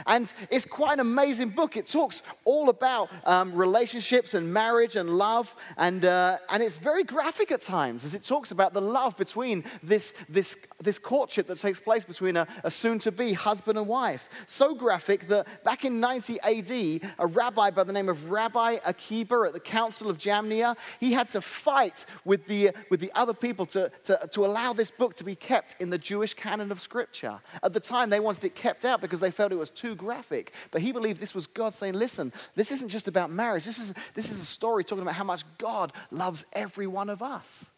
And 0.06 0.32
it's 0.50 0.66
quite 0.66 0.94
an 0.94 1.00
amazing 1.00 1.50
book. 1.50 1.78
It 1.78 1.86
talks 1.86 2.22
all 2.46 2.70
about 2.70 3.10
um, 3.26 3.54
relationships 3.54 4.34
and 4.34 4.54
marriage 4.54 4.96
and 4.96 5.18
love. 5.18 5.54
And, 5.78 6.06
uh, 6.06 6.38
and 6.50 6.62
it's 6.64 6.78
very 6.78 7.04
graphic 7.04 7.52
at 7.52 7.62
times 7.62 8.04
as 8.04 8.16
it 8.16 8.24
talks 8.24 8.52
about 8.52 8.74
the 8.74 8.82
love 8.82 9.18
between 9.18 9.64
this, 9.82 10.14
this, 10.30 10.58
this 10.82 11.00
courtship 11.00 11.48
that 11.48 11.58
takes 11.58 11.80
place 11.80 12.06
between 12.06 12.38
a, 12.38 12.48
a 12.64 12.72
soon 12.72 13.00
to 13.00 13.12
be 13.12 13.34
husband 13.34 13.78
and 13.78 13.88
wife. 13.88 14.30
So 14.46 14.74
graphic 14.74 15.28
that 15.28 15.64
back 15.64 15.86
in 15.86 16.00
90 16.00 16.40
AD, 16.42 17.12
a 17.20 17.28
rabbi 17.28 17.70
by 17.72 17.84
the 17.84 17.94
name 17.94 18.10
of 18.10 18.32
Rabbi 18.32 18.78
Akiba 18.86 19.46
at 19.48 19.54
the 19.54 19.60
Council 19.60 20.10
of 20.10 20.18
Jamnia, 20.18 20.78
he 21.00 21.14
had 21.14 21.30
to 21.32 21.42
fight 21.42 22.06
with 22.26 22.46
the, 22.48 22.72
with 22.90 23.00
the 23.00 23.12
other 23.16 23.34
people 23.34 23.66
to, 23.68 23.92
to, 24.06 24.28
to 24.32 24.46
allow 24.46 24.74
this 24.74 24.92
book 24.92 25.16
to 25.18 25.24
be 25.24 25.36
kept 25.36 25.76
in 25.82 25.90
the 25.90 25.98
Jewish 25.98 26.34
canon 26.34 26.72
of 26.72 26.80
Scripture. 26.80 27.40
At 27.62 27.74
the 27.74 27.80
time, 27.80 28.10
they 28.10 28.20
wanted 28.20 28.44
it 28.46 28.56
kept 28.56 28.86
out 28.86 29.02
because 29.02 29.20
they 29.20 29.32
felt 29.32 29.52
it 29.52 29.58
was 29.58 29.70
too 29.70 29.83
too 29.84 29.96
graphic. 29.96 30.54
But 30.72 30.82
he 30.82 30.94
believed 30.94 31.20
this 31.20 31.36
was 31.36 31.46
God 31.46 31.74
saying, 31.74 31.96
listen, 31.96 32.32
this 32.56 32.72
isn't 32.72 32.88
just 32.88 33.10
about 33.10 33.30
marriage. 33.30 33.66
This 33.66 33.80
is, 33.80 33.94
this 34.14 34.32
is 34.32 34.40
a 34.40 34.46
story 34.46 34.86
talking 34.86 35.02
about 35.02 35.16
how 35.16 35.26
much 35.26 35.44
God 35.58 35.92
loves 36.10 36.46
every 36.54 36.88
one 36.88 37.10
of 37.10 37.22
us. 37.22 37.70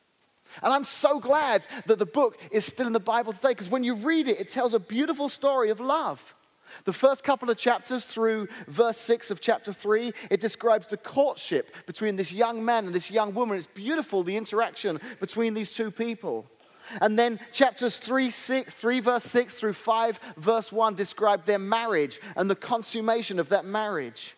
And 0.61 0.71
I'm 0.71 0.83
so 0.83 1.19
glad 1.19 1.65
that 1.87 1.97
the 1.97 2.05
book 2.05 2.39
is 2.51 2.63
still 2.63 2.85
in 2.85 2.93
the 2.93 2.99
Bible 2.99 3.33
today 3.33 3.49
because 3.49 3.69
when 3.69 3.83
you 3.83 3.95
read 3.95 4.27
it, 4.27 4.39
it 4.39 4.49
tells 4.49 4.75
a 4.75 4.79
beautiful 4.79 5.29
story 5.29 5.71
of 5.71 5.79
love. 5.79 6.35
The 6.83 6.93
first 6.93 7.23
couple 7.23 7.49
of 7.49 7.57
chapters 7.57 8.05
through 8.05 8.49
verse 8.67 8.99
6 8.99 9.31
of 9.31 9.41
chapter 9.41 9.73
3, 9.73 10.13
it 10.29 10.39
describes 10.39 10.87
the 10.89 10.97
courtship 10.97 11.75
between 11.87 12.17
this 12.17 12.31
young 12.31 12.63
man 12.63 12.85
and 12.85 12.93
this 12.93 13.09
young 13.09 13.33
woman. 13.33 13.57
It's 13.57 13.65
beautiful, 13.65 14.21
the 14.21 14.37
interaction 14.37 14.99
between 15.19 15.55
these 15.55 15.73
two 15.73 15.89
people. 15.89 16.45
And 17.01 17.17
then 17.17 17.39
chapters 17.51 17.97
3, 17.97 18.29
6, 18.29 18.73
3 18.73 18.99
verse 18.99 19.23
6 19.25 19.55
through 19.55 19.73
5 19.73 20.19
verse 20.37 20.71
1 20.71 20.95
describe 20.95 21.45
their 21.45 21.59
marriage 21.59 22.19
and 22.35 22.49
the 22.49 22.55
consummation 22.55 23.39
of 23.39 23.49
that 23.49 23.65
marriage. 23.65 24.35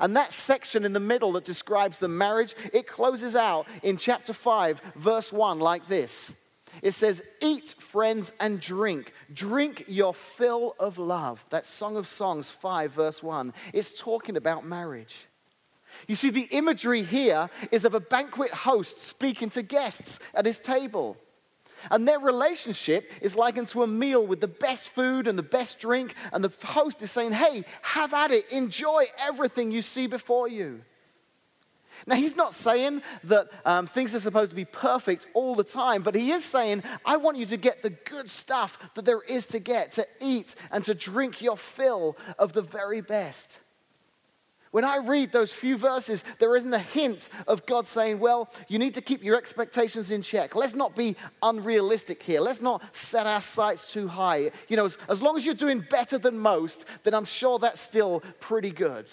And 0.00 0.16
that 0.16 0.32
section 0.32 0.84
in 0.84 0.92
the 0.92 1.00
middle 1.00 1.32
that 1.32 1.44
describes 1.44 1.98
the 1.98 2.08
marriage, 2.08 2.54
it 2.72 2.86
closes 2.86 3.36
out 3.36 3.66
in 3.82 3.96
chapter 3.96 4.32
5, 4.32 4.80
verse 4.96 5.32
1, 5.32 5.58
like 5.60 5.86
this 5.88 6.34
It 6.82 6.92
says, 6.92 7.22
Eat, 7.40 7.74
friends, 7.78 8.32
and 8.40 8.60
drink. 8.60 9.12
Drink 9.32 9.84
your 9.88 10.14
fill 10.14 10.74
of 10.78 10.98
love. 10.98 11.44
That's 11.50 11.68
Song 11.68 11.96
of 11.96 12.06
Songs 12.06 12.50
5, 12.50 12.92
verse 12.92 13.22
1. 13.22 13.52
It's 13.72 13.98
talking 13.98 14.36
about 14.36 14.64
marriage. 14.64 15.26
You 16.06 16.14
see, 16.14 16.30
the 16.30 16.48
imagery 16.50 17.02
here 17.02 17.48
is 17.70 17.84
of 17.84 17.94
a 17.94 18.00
banquet 18.00 18.52
host 18.52 19.00
speaking 19.00 19.48
to 19.50 19.62
guests 19.62 20.18
at 20.34 20.44
his 20.44 20.58
table. 20.58 21.16
And 21.90 22.06
their 22.06 22.18
relationship 22.18 23.10
is 23.20 23.36
likened 23.36 23.68
to 23.68 23.82
a 23.82 23.86
meal 23.86 24.26
with 24.26 24.40
the 24.40 24.48
best 24.48 24.90
food 24.90 25.26
and 25.26 25.38
the 25.38 25.42
best 25.42 25.78
drink. 25.78 26.14
And 26.32 26.42
the 26.42 26.66
host 26.66 27.02
is 27.02 27.10
saying, 27.10 27.32
Hey, 27.32 27.64
have 27.82 28.14
at 28.14 28.30
it. 28.30 28.52
Enjoy 28.52 29.04
everything 29.18 29.70
you 29.70 29.82
see 29.82 30.06
before 30.06 30.48
you. 30.48 30.82
Now, 32.06 32.16
he's 32.16 32.36
not 32.36 32.52
saying 32.52 33.02
that 33.24 33.48
um, 33.64 33.86
things 33.86 34.14
are 34.14 34.20
supposed 34.20 34.50
to 34.50 34.56
be 34.56 34.64
perfect 34.64 35.26
all 35.34 35.54
the 35.54 35.64
time, 35.64 36.02
but 36.02 36.14
he 36.14 36.30
is 36.30 36.44
saying, 36.44 36.82
I 37.04 37.16
want 37.16 37.38
you 37.38 37.46
to 37.46 37.56
get 37.56 37.82
the 37.82 37.90
good 37.90 38.30
stuff 38.30 38.78
that 38.94 39.04
there 39.04 39.22
is 39.22 39.46
to 39.48 39.58
get, 39.58 39.92
to 39.92 40.06
eat 40.20 40.54
and 40.70 40.84
to 40.84 40.94
drink 40.94 41.40
your 41.40 41.56
fill 41.56 42.16
of 42.38 42.52
the 42.52 42.62
very 42.62 43.00
best. 43.00 43.60
When 44.76 44.84
I 44.84 44.98
read 44.98 45.32
those 45.32 45.54
few 45.54 45.78
verses, 45.78 46.22
there 46.38 46.54
isn't 46.54 46.74
a 46.74 46.78
hint 46.78 47.30
of 47.48 47.64
God 47.64 47.86
saying, 47.86 48.18
Well, 48.18 48.50
you 48.68 48.78
need 48.78 48.92
to 48.92 49.00
keep 49.00 49.24
your 49.24 49.38
expectations 49.38 50.10
in 50.10 50.20
check. 50.20 50.54
Let's 50.54 50.74
not 50.74 50.94
be 50.94 51.16
unrealistic 51.42 52.22
here. 52.22 52.42
Let's 52.42 52.60
not 52.60 52.82
set 52.94 53.26
our 53.26 53.40
sights 53.40 53.90
too 53.90 54.06
high. 54.06 54.50
You 54.68 54.76
know, 54.76 54.84
as, 54.84 54.98
as 55.08 55.22
long 55.22 55.34
as 55.38 55.46
you're 55.46 55.54
doing 55.54 55.80
better 55.80 56.18
than 56.18 56.38
most, 56.38 56.84
then 57.04 57.14
I'm 57.14 57.24
sure 57.24 57.58
that's 57.58 57.80
still 57.80 58.22
pretty 58.38 58.70
good. 58.70 59.10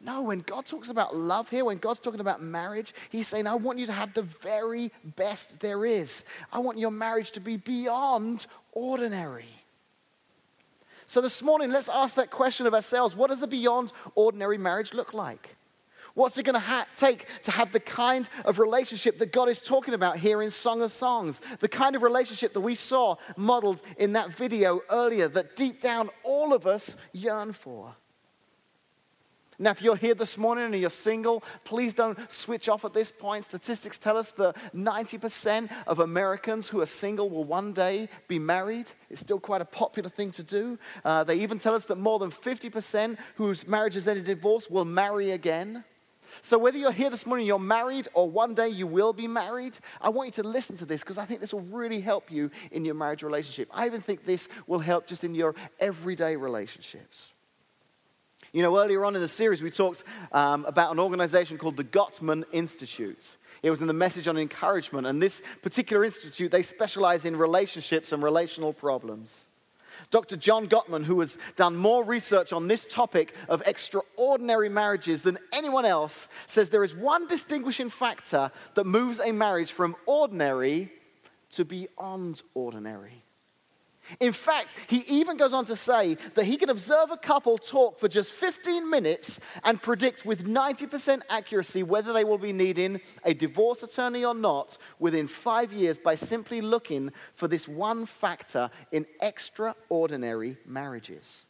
No, 0.00 0.22
when 0.22 0.38
God 0.38 0.66
talks 0.66 0.88
about 0.88 1.16
love 1.16 1.48
here, 1.48 1.64
when 1.64 1.78
God's 1.78 1.98
talking 1.98 2.20
about 2.20 2.40
marriage, 2.40 2.94
He's 3.10 3.26
saying, 3.26 3.48
I 3.48 3.56
want 3.56 3.80
you 3.80 3.86
to 3.86 3.92
have 3.92 4.14
the 4.14 4.22
very 4.22 4.92
best 5.16 5.58
there 5.58 5.84
is. 5.84 6.22
I 6.52 6.60
want 6.60 6.78
your 6.78 6.92
marriage 6.92 7.32
to 7.32 7.40
be 7.40 7.56
beyond 7.56 8.46
ordinary. 8.70 9.57
So 11.08 11.22
this 11.22 11.42
morning, 11.42 11.70
let's 11.70 11.88
ask 11.88 12.16
that 12.16 12.30
question 12.30 12.66
of 12.66 12.74
ourselves 12.74 13.16
what 13.16 13.30
does 13.30 13.40
a 13.40 13.46
beyond 13.46 13.94
ordinary 14.14 14.58
marriage 14.58 14.92
look 14.92 15.14
like? 15.14 15.56
What's 16.12 16.36
it 16.36 16.42
going 16.42 16.52
to 16.52 16.60
ha- 16.60 16.84
take 16.96 17.24
to 17.44 17.50
have 17.50 17.72
the 17.72 17.80
kind 17.80 18.28
of 18.44 18.58
relationship 18.58 19.16
that 19.16 19.32
God 19.32 19.48
is 19.48 19.58
talking 19.58 19.94
about 19.94 20.18
here 20.18 20.42
in 20.42 20.50
Song 20.50 20.82
of 20.82 20.92
Songs? 20.92 21.40
The 21.60 21.68
kind 21.68 21.96
of 21.96 22.02
relationship 22.02 22.52
that 22.52 22.60
we 22.60 22.74
saw 22.74 23.16
modeled 23.38 23.80
in 23.96 24.12
that 24.12 24.34
video 24.34 24.82
earlier 24.90 25.28
that 25.28 25.56
deep 25.56 25.80
down 25.80 26.10
all 26.24 26.52
of 26.52 26.66
us 26.66 26.94
yearn 27.14 27.54
for. 27.54 27.94
Now, 29.60 29.70
if 29.70 29.82
you're 29.82 29.96
here 29.96 30.14
this 30.14 30.38
morning 30.38 30.66
and 30.66 30.74
you're 30.80 30.88
single, 30.88 31.42
please 31.64 31.92
don't 31.92 32.30
switch 32.30 32.68
off 32.68 32.84
at 32.84 32.92
this 32.92 33.10
point. 33.10 33.44
Statistics 33.44 33.98
tell 33.98 34.16
us 34.16 34.30
that 34.32 34.54
90% 34.72 35.68
of 35.88 35.98
Americans 35.98 36.68
who 36.68 36.80
are 36.80 36.86
single 36.86 37.28
will 37.28 37.42
one 37.42 37.72
day 37.72 38.08
be 38.28 38.38
married. 38.38 38.88
It's 39.10 39.20
still 39.20 39.40
quite 39.40 39.60
a 39.60 39.64
popular 39.64 40.10
thing 40.10 40.30
to 40.32 40.44
do. 40.44 40.78
Uh, 41.04 41.24
they 41.24 41.40
even 41.40 41.58
tell 41.58 41.74
us 41.74 41.86
that 41.86 41.98
more 41.98 42.20
than 42.20 42.30
50% 42.30 43.18
whose 43.34 43.66
marriages 43.66 44.06
ended 44.06 44.28
in 44.28 44.36
divorce 44.36 44.70
will 44.70 44.84
marry 44.84 45.32
again. 45.32 45.82
So, 46.40 46.56
whether 46.56 46.78
you're 46.78 46.92
here 46.92 47.10
this 47.10 47.26
morning, 47.26 47.46
you're 47.46 47.58
married, 47.58 48.06
or 48.14 48.30
one 48.30 48.54
day 48.54 48.68
you 48.68 48.86
will 48.86 49.12
be 49.12 49.26
married, 49.26 49.76
I 50.00 50.10
want 50.10 50.28
you 50.28 50.42
to 50.42 50.48
listen 50.48 50.76
to 50.76 50.84
this 50.84 51.00
because 51.00 51.18
I 51.18 51.24
think 51.24 51.40
this 51.40 51.52
will 51.52 51.62
really 51.62 52.00
help 52.00 52.30
you 52.30 52.50
in 52.70 52.84
your 52.84 52.94
marriage 52.94 53.24
relationship. 53.24 53.68
I 53.72 53.86
even 53.86 54.02
think 54.02 54.24
this 54.24 54.48
will 54.66 54.78
help 54.78 55.06
just 55.08 55.24
in 55.24 55.34
your 55.34 55.56
everyday 55.80 56.36
relationships. 56.36 57.32
You 58.52 58.62
know, 58.62 58.78
earlier 58.78 59.04
on 59.04 59.14
in 59.14 59.20
the 59.20 59.28
series, 59.28 59.62
we 59.62 59.70
talked 59.70 60.04
um, 60.32 60.64
about 60.64 60.92
an 60.92 60.98
organization 60.98 61.58
called 61.58 61.76
the 61.76 61.84
Gottman 61.84 62.44
Institute. 62.52 63.36
It 63.62 63.70
was 63.70 63.80
in 63.80 63.88
the 63.88 63.92
message 63.92 64.26
on 64.26 64.38
encouragement, 64.38 65.06
and 65.06 65.20
this 65.20 65.42
particular 65.62 66.04
institute, 66.04 66.50
they 66.50 66.62
specialize 66.62 67.24
in 67.24 67.36
relationships 67.36 68.12
and 68.12 68.22
relational 68.22 68.72
problems. 68.72 69.48
Dr. 70.10 70.36
John 70.36 70.68
Gottman, 70.68 71.04
who 71.04 71.20
has 71.20 71.36
done 71.56 71.76
more 71.76 72.04
research 72.04 72.52
on 72.52 72.68
this 72.68 72.86
topic 72.86 73.34
of 73.48 73.62
extraordinary 73.66 74.68
marriages 74.68 75.22
than 75.22 75.38
anyone 75.52 75.84
else, 75.84 76.28
says 76.46 76.68
there 76.68 76.84
is 76.84 76.94
one 76.94 77.26
distinguishing 77.26 77.90
factor 77.90 78.50
that 78.74 78.84
moves 78.84 79.20
a 79.20 79.32
marriage 79.32 79.72
from 79.72 79.96
ordinary 80.06 80.92
to 81.50 81.64
beyond 81.64 82.42
ordinary. 82.54 83.24
In 84.20 84.32
fact, 84.32 84.74
he 84.88 85.04
even 85.08 85.36
goes 85.36 85.52
on 85.52 85.64
to 85.66 85.76
say 85.76 86.16
that 86.34 86.44
he 86.44 86.56
can 86.56 86.70
observe 86.70 87.10
a 87.10 87.16
couple 87.16 87.58
talk 87.58 87.98
for 87.98 88.08
just 88.08 88.32
15 88.32 88.88
minutes 88.88 89.40
and 89.64 89.80
predict 89.80 90.24
with 90.24 90.46
90% 90.46 91.20
accuracy 91.28 91.82
whether 91.82 92.12
they 92.12 92.24
will 92.24 92.38
be 92.38 92.52
needing 92.52 93.00
a 93.24 93.34
divorce 93.34 93.82
attorney 93.82 94.24
or 94.24 94.34
not 94.34 94.78
within 94.98 95.28
five 95.28 95.72
years 95.72 95.98
by 95.98 96.14
simply 96.14 96.60
looking 96.60 97.12
for 97.34 97.48
this 97.48 97.68
one 97.68 98.06
factor 98.06 98.70
in 98.92 99.06
extraordinary 99.20 100.56
marriages. 100.66 101.44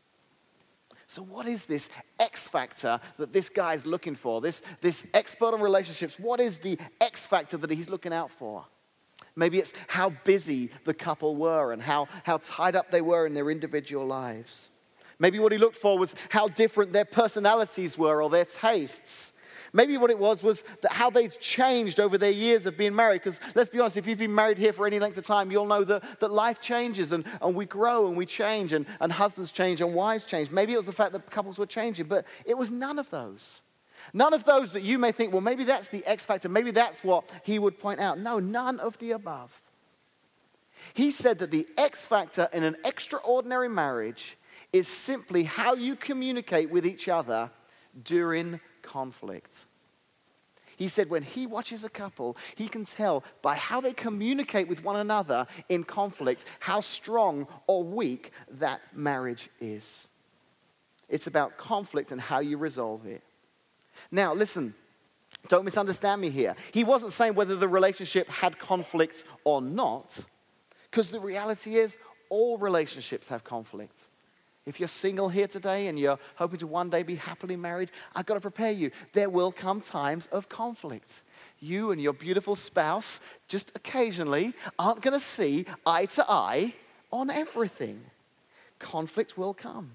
So, 1.06 1.22
what 1.22 1.46
is 1.46 1.64
this 1.64 1.88
X 2.18 2.46
factor 2.48 3.00
that 3.16 3.32
this 3.32 3.48
guy 3.48 3.72
is 3.72 3.86
looking 3.86 4.14
for? 4.14 4.42
This, 4.42 4.60
this 4.82 5.06
expert 5.14 5.54
on 5.54 5.62
relationships, 5.62 6.18
what 6.18 6.38
is 6.38 6.58
the 6.58 6.78
X 7.00 7.24
factor 7.24 7.56
that 7.56 7.70
he's 7.70 7.88
looking 7.88 8.12
out 8.12 8.30
for? 8.30 8.66
Maybe 9.38 9.60
it's 9.60 9.72
how 9.86 10.10
busy 10.24 10.68
the 10.82 10.92
couple 10.92 11.36
were 11.36 11.72
and 11.72 11.80
how, 11.80 12.08
how 12.24 12.38
tied 12.38 12.74
up 12.74 12.90
they 12.90 13.00
were 13.00 13.24
in 13.24 13.34
their 13.34 13.52
individual 13.52 14.04
lives. 14.04 14.68
Maybe 15.20 15.38
what 15.38 15.52
he 15.52 15.58
looked 15.58 15.76
for 15.76 15.96
was 15.96 16.16
how 16.30 16.48
different 16.48 16.92
their 16.92 17.04
personalities 17.04 17.96
were 17.96 18.20
or 18.20 18.30
their 18.30 18.44
tastes. 18.44 19.32
Maybe 19.72 19.96
what 19.96 20.10
it 20.10 20.18
was 20.18 20.42
was 20.42 20.64
that 20.82 20.90
how 20.90 21.08
they'd 21.08 21.30
changed 21.38 22.00
over 22.00 22.18
their 22.18 22.32
years 22.32 22.66
of 22.66 22.76
being 22.76 22.96
married. 22.96 23.22
Because 23.22 23.38
let's 23.54 23.70
be 23.70 23.78
honest, 23.78 23.96
if 23.96 24.08
you've 24.08 24.18
been 24.18 24.34
married 24.34 24.58
here 24.58 24.72
for 24.72 24.88
any 24.88 24.98
length 24.98 25.18
of 25.18 25.24
time, 25.24 25.52
you'll 25.52 25.66
know 25.66 25.84
that, 25.84 26.18
that 26.18 26.32
life 26.32 26.60
changes 26.60 27.12
and, 27.12 27.24
and 27.40 27.54
we 27.54 27.64
grow 27.64 28.08
and 28.08 28.16
we 28.16 28.26
change 28.26 28.72
and, 28.72 28.86
and 29.00 29.12
husbands 29.12 29.52
change 29.52 29.80
and 29.80 29.94
wives 29.94 30.24
change. 30.24 30.50
Maybe 30.50 30.72
it 30.72 30.76
was 30.78 30.86
the 30.86 30.92
fact 30.92 31.12
that 31.12 31.30
couples 31.30 31.60
were 31.60 31.66
changing, 31.66 32.06
but 32.06 32.26
it 32.44 32.58
was 32.58 32.72
none 32.72 32.98
of 32.98 33.08
those. 33.10 33.60
None 34.12 34.32
of 34.34 34.44
those 34.44 34.72
that 34.72 34.82
you 34.82 34.98
may 34.98 35.12
think, 35.12 35.32
well, 35.32 35.40
maybe 35.40 35.64
that's 35.64 35.88
the 35.88 36.04
X 36.06 36.24
factor, 36.24 36.48
maybe 36.48 36.70
that's 36.70 37.04
what 37.04 37.28
he 37.44 37.58
would 37.58 37.78
point 37.78 38.00
out. 38.00 38.18
No, 38.18 38.38
none 38.38 38.80
of 38.80 38.98
the 38.98 39.12
above. 39.12 39.60
He 40.94 41.10
said 41.10 41.38
that 41.40 41.50
the 41.50 41.66
X 41.76 42.06
factor 42.06 42.48
in 42.52 42.62
an 42.62 42.76
extraordinary 42.84 43.68
marriage 43.68 44.36
is 44.72 44.88
simply 44.88 45.44
how 45.44 45.74
you 45.74 45.96
communicate 45.96 46.70
with 46.70 46.86
each 46.86 47.08
other 47.08 47.50
during 48.04 48.60
conflict. 48.82 49.64
He 50.76 50.86
said 50.86 51.10
when 51.10 51.24
he 51.24 51.46
watches 51.46 51.82
a 51.82 51.88
couple, 51.88 52.36
he 52.54 52.68
can 52.68 52.84
tell 52.84 53.24
by 53.42 53.56
how 53.56 53.80
they 53.80 53.92
communicate 53.92 54.68
with 54.68 54.84
one 54.84 54.94
another 54.94 55.46
in 55.68 55.82
conflict 55.82 56.44
how 56.60 56.80
strong 56.80 57.48
or 57.66 57.82
weak 57.82 58.30
that 58.48 58.80
marriage 58.94 59.50
is. 59.60 60.06
It's 61.08 61.26
about 61.26 61.56
conflict 61.56 62.12
and 62.12 62.20
how 62.20 62.38
you 62.38 62.58
resolve 62.58 63.06
it. 63.06 63.24
Now, 64.10 64.34
listen, 64.34 64.74
don't 65.48 65.64
misunderstand 65.64 66.20
me 66.20 66.30
here. 66.30 66.56
He 66.72 66.84
wasn't 66.84 67.12
saying 67.12 67.34
whether 67.34 67.56
the 67.56 67.68
relationship 67.68 68.28
had 68.28 68.58
conflict 68.58 69.24
or 69.44 69.60
not, 69.60 70.24
because 70.90 71.10
the 71.10 71.20
reality 71.20 71.76
is 71.76 71.98
all 72.28 72.58
relationships 72.58 73.28
have 73.28 73.44
conflict. 73.44 74.06
If 74.66 74.78
you're 74.78 74.88
single 74.88 75.30
here 75.30 75.46
today 75.46 75.86
and 75.86 75.98
you're 75.98 76.18
hoping 76.34 76.58
to 76.58 76.66
one 76.66 76.90
day 76.90 77.02
be 77.02 77.14
happily 77.14 77.56
married, 77.56 77.90
I've 78.14 78.26
got 78.26 78.34
to 78.34 78.40
prepare 78.40 78.70
you. 78.70 78.90
There 79.14 79.30
will 79.30 79.50
come 79.50 79.80
times 79.80 80.26
of 80.26 80.50
conflict. 80.50 81.22
You 81.58 81.90
and 81.90 82.02
your 82.02 82.12
beautiful 82.12 82.54
spouse 82.54 83.20
just 83.46 83.74
occasionally 83.74 84.52
aren't 84.78 85.00
going 85.00 85.18
to 85.18 85.24
see 85.24 85.64
eye 85.86 86.04
to 86.06 86.24
eye 86.28 86.74
on 87.10 87.30
everything. 87.30 88.02
Conflict 88.78 89.38
will 89.38 89.54
come. 89.54 89.92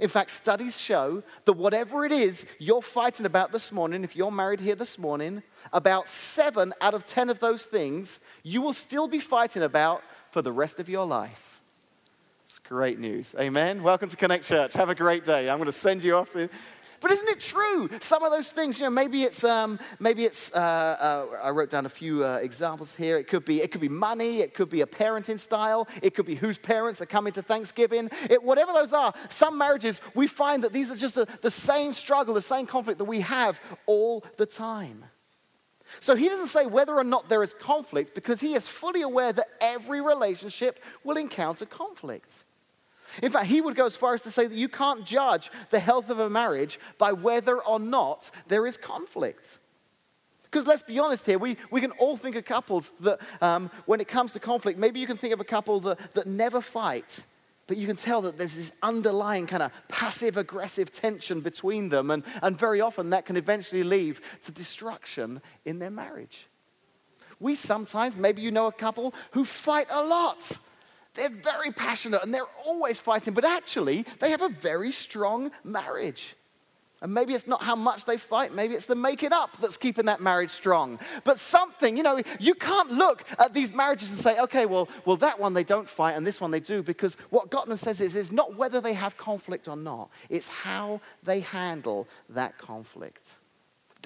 In 0.00 0.08
fact, 0.08 0.30
studies 0.30 0.78
show 0.80 1.22
that 1.44 1.52
whatever 1.54 2.04
it 2.04 2.12
is 2.12 2.44
you're 2.58 2.82
fighting 2.82 3.24
about 3.24 3.52
this 3.52 3.72
morning, 3.72 4.04
if 4.04 4.14
you're 4.16 4.30
married 4.30 4.60
here 4.60 4.74
this 4.74 4.98
morning, 4.98 5.42
about 5.72 6.06
seven 6.08 6.72
out 6.80 6.92
of 6.92 7.04
ten 7.04 7.30
of 7.30 7.38
those 7.40 7.66
things 7.66 8.20
you 8.42 8.60
will 8.60 8.72
still 8.72 9.08
be 9.08 9.20
fighting 9.20 9.62
about 9.62 10.02
for 10.30 10.42
the 10.42 10.52
rest 10.52 10.80
of 10.80 10.88
your 10.88 11.06
life. 11.06 11.60
It's 12.48 12.58
great 12.58 12.98
news. 12.98 13.34
Amen. 13.38 13.82
Welcome 13.82 14.08
to 14.08 14.16
Connect 14.16 14.44
Church. 14.44 14.72
Have 14.74 14.88
a 14.88 14.94
great 14.94 15.24
day. 15.24 15.48
I'm 15.48 15.58
going 15.58 15.66
to 15.66 15.72
send 15.72 16.04
you 16.04 16.16
off 16.16 16.32
to 16.32 16.48
but 17.00 17.10
isn't 17.10 17.28
it 17.28 17.40
true? 17.40 17.88
Some 18.00 18.22
of 18.22 18.30
those 18.30 18.52
things, 18.52 18.78
you 18.78 18.86
know, 18.86 18.90
maybe 18.90 19.22
it's, 19.22 19.44
um, 19.44 19.78
maybe 19.98 20.24
it's. 20.24 20.50
Uh, 20.52 20.56
uh, 20.58 21.36
I 21.42 21.50
wrote 21.50 21.70
down 21.70 21.86
a 21.86 21.90
few 21.90 22.24
uh, 22.24 22.38
examples 22.42 22.94
here. 22.94 23.18
It 23.18 23.28
could 23.28 23.44
be, 23.44 23.60
it 23.60 23.70
could 23.70 23.80
be 23.80 23.88
money. 23.88 24.40
It 24.40 24.54
could 24.54 24.70
be 24.70 24.80
a 24.80 24.86
parenting 24.86 25.38
style. 25.38 25.88
It 26.02 26.14
could 26.14 26.26
be 26.26 26.34
whose 26.34 26.58
parents 26.58 27.00
are 27.00 27.06
coming 27.06 27.32
to 27.34 27.42
Thanksgiving. 27.42 28.10
It, 28.30 28.42
whatever 28.42 28.72
those 28.72 28.92
are, 28.92 29.12
some 29.28 29.58
marriages 29.58 30.00
we 30.14 30.26
find 30.26 30.64
that 30.64 30.72
these 30.72 30.90
are 30.90 30.96
just 30.96 31.16
a, 31.16 31.26
the 31.42 31.50
same 31.50 31.92
struggle, 31.92 32.34
the 32.34 32.40
same 32.40 32.66
conflict 32.66 32.98
that 32.98 33.04
we 33.04 33.20
have 33.20 33.60
all 33.86 34.24
the 34.36 34.46
time. 34.46 35.04
So 36.00 36.16
he 36.16 36.28
doesn't 36.28 36.48
say 36.48 36.66
whether 36.66 36.94
or 36.94 37.04
not 37.04 37.28
there 37.28 37.42
is 37.42 37.54
conflict 37.54 38.14
because 38.14 38.40
he 38.40 38.54
is 38.54 38.66
fully 38.66 39.02
aware 39.02 39.32
that 39.32 39.48
every 39.60 40.00
relationship 40.00 40.80
will 41.04 41.16
encounter 41.16 41.66
conflict. 41.66 42.44
In 43.22 43.30
fact, 43.30 43.46
he 43.46 43.60
would 43.60 43.74
go 43.74 43.86
as 43.86 43.96
far 43.96 44.14
as 44.14 44.22
to 44.24 44.30
say 44.30 44.46
that 44.46 44.56
you 44.56 44.68
can't 44.68 45.04
judge 45.04 45.50
the 45.70 45.78
health 45.78 46.10
of 46.10 46.18
a 46.18 46.30
marriage 46.30 46.78
by 46.98 47.12
whether 47.12 47.58
or 47.62 47.78
not 47.78 48.30
there 48.48 48.66
is 48.66 48.76
conflict. 48.76 49.58
Because 50.44 50.66
let's 50.66 50.82
be 50.82 50.98
honest 50.98 51.26
here, 51.26 51.38
we, 51.38 51.56
we 51.70 51.80
can 51.80 51.90
all 51.92 52.16
think 52.16 52.36
of 52.36 52.44
couples 52.44 52.92
that, 53.00 53.20
um, 53.42 53.70
when 53.84 54.00
it 54.00 54.08
comes 54.08 54.32
to 54.32 54.40
conflict, 54.40 54.78
maybe 54.78 55.00
you 55.00 55.06
can 55.06 55.16
think 55.16 55.34
of 55.34 55.40
a 55.40 55.44
couple 55.44 55.80
that, 55.80 56.14
that 56.14 56.26
never 56.26 56.60
fight, 56.60 57.24
but 57.66 57.76
you 57.76 57.86
can 57.86 57.96
tell 57.96 58.22
that 58.22 58.38
there's 58.38 58.54
this 58.54 58.72
underlying 58.82 59.46
kind 59.46 59.62
of 59.62 59.72
passive 59.88 60.36
aggressive 60.36 60.92
tension 60.92 61.40
between 61.40 61.88
them, 61.88 62.10
and, 62.10 62.22
and 62.42 62.56
very 62.58 62.80
often 62.80 63.10
that 63.10 63.26
can 63.26 63.36
eventually 63.36 63.82
lead 63.82 64.18
to 64.42 64.52
destruction 64.52 65.42
in 65.64 65.78
their 65.78 65.90
marriage. 65.90 66.46
We 67.40 67.54
sometimes, 67.54 68.16
maybe 68.16 68.40
you 68.40 68.50
know 68.50 68.66
a 68.66 68.72
couple 68.72 69.14
who 69.32 69.44
fight 69.44 69.88
a 69.90 70.02
lot. 70.02 70.58
They're 71.16 71.28
very 71.28 71.72
passionate 71.72 72.22
and 72.22 72.32
they're 72.32 72.42
always 72.64 72.98
fighting, 72.98 73.34
but 73.34 73.44
actually, 73.44 74.02
they 74.20 74.30
have 74.30 74.42
a 74.42 74.48
very 74.48 74.92
strong 74.92 75.50
marriage. 75.64 76.36
And 77.02 77.12
maybe 77.12 77.34
it's 77.34 77.46
not 77.46 77.62
how 77.62 77.76
much 77.76 78.06
they 78.06 78.16
fight, 78.16 78.54
maybe 78.54 78.74
it's 78.74 78.86
the 78.86 78.94
making 78.94 79.32
up 79.32 79.58
that's 79.60 79.76
keeping 79.76 80.06
that 80.06 80.20
marriage 80.20 80.48
strong. 80.50 80.98
But 81.24 81.38
something, 81.38 81.94
you 81.94 82.02
know, 82.02 82.22
you 82.40 82.54
can't 82.54 82.90
look 82.90 83.24
at 83.38 83.52
these 83.52 83.74
marriages 83.74 84.08
and 84.08 84.18
say, 84.18 84.40
okay, 84.40 84.64
well, 84.64 84.88
well 85.04 85.16
that 85.18 85.38
one 85.38 85.52
they 85.52 85.64
don't 85.64 85.88
fight 85.88 86.12
and 86.12 86.26
this 86.26 86.40
one 86.40 86.50
they 86.50 86.60
do, 86.60 86.82
because 86.82 87.16
what 87.28 87.50
Gottman 87.50 87.78
says 87.78 88.00
is, 88.00 88.14
is 88.14 88.32
not 88.32 88.56
whether 88.56 88.80
they 88.80 88.94
have 88.94 89.18
conflict 89.18 89.68
or 89.68 89.76
not, 89.76 90.08
it's 90.30 90.48
how 90.48 91.02
they 91.22 91.40
handle 91.40 92.08
that 92.30 92.56
conflict. 92.56 93.35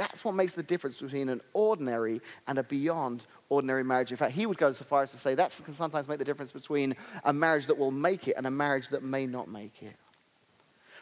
That's 0.00 0.24
what 0.24 0.34
makes 0.34 0.54
the 0.54 0.62
difference 0.62 0.98
between 0.98 1.28
an 1.28 1.42
ordinary 1.52 2.22
and 2.48 2.58
a 2.58 2.62
beyond 2.62 3.26
ordinary 3.50 3.84
marriage. 3.84 4.10
In 4.10 4.16
fact, 4.16 4.32
he 4.32 4.46
would 4.46 4.56
go 4.56 4.72
so 4.72 4.82
far 4.82 5.02
as 5.02 5.10
to 5.10 5.18
say 5.18 5.34
that 5.34 5.60
can 5.62 5.74
sometimes 5.74 6.08
make 6.08 6.18
the 6.18 6.24
difference 6.24 6.50
between 6.50 6.96
a 7.22 7.34
marriage 7.34 7.66
that 7.66 7.76
will 7.76 7.90
make 7.90 8.26
it 8.26 8.32
and 8.38 8.46
a 8.46 8.50
marriage 8.50 8.88
that 8.88 9.02
may 9.02 9.26
not 9.26 9.46
make 9.46 9.82
it. 9.82 9.94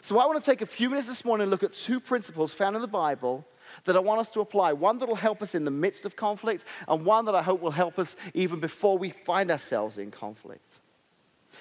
So 0.01 0.19
I 0.19 0.27
want 0.27 0.43
to 0.43 0.51
take 0.51 0.63
a 0.63 0.67
few 0.67 0.91
minutes 0.91 1.07
this 1.07 1.25
morning 1.25 1.45
and 1.45 1.51
look 1.53 1.63
at 1.63 1.75
two 1.75 2.01
principles 2.01 2.53
found 2.53 2.75
in 2.75 2.83
the 2.83 2.89
Bible 2.89 3.47
that 3.85 3.95
I 3.95 4.01
want 4.01 4.19
us 4.19 4.31
to 4.31 4.41
apply. 4.41 4.73
One 4.73 4.99
that 4.99 5.09
will 5.09 5.15
help 5.15 5.43
us 5.43 5.55
in 5.55 5.65
the 5.65 5.71
midst 5.71 6.05
of 6.05 6.17
conflict, 6.17 6.65
and 6.89 7.05
one 7.05 7.25
that 7.27 7.37
I 7.37 7.43
hope 7.43 7.61
will 7.61 7.71
help 7.71 8.01
us 8.01 8.17
even 8.35 8.59
before 8.59 8.99
we 8.99 9.11
find 9.11 9.53
ourselves 9.53 9.99
in 9.99 10.11
conflict. 10.11 10.81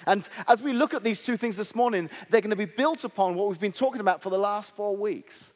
And 0.08 0.28
as 0.48 0.60
we 0.60 0.72
look 0.72 0.92
at 0.92 1.04
these 1.04 1.22
two 1.22 1.36
things 1.36 1.56
this 1.56 1.76
morning, 1.76 2.10
they're 2.30 2.40
going 2.40 2.50
to 2.50 2.56
be 2.56 2.64
built 2.64 3.04
upon 3.04 3.36
what 3.36 3.46
we've 3.48 3.60
been 3.60 3.70
talking 3.70 4.00
about 4.00 4.24
for 4.24 4.30
the 4.30 4.38
last 4.38 4.74
four 4.74 4.96
weeks. 4.96 5.52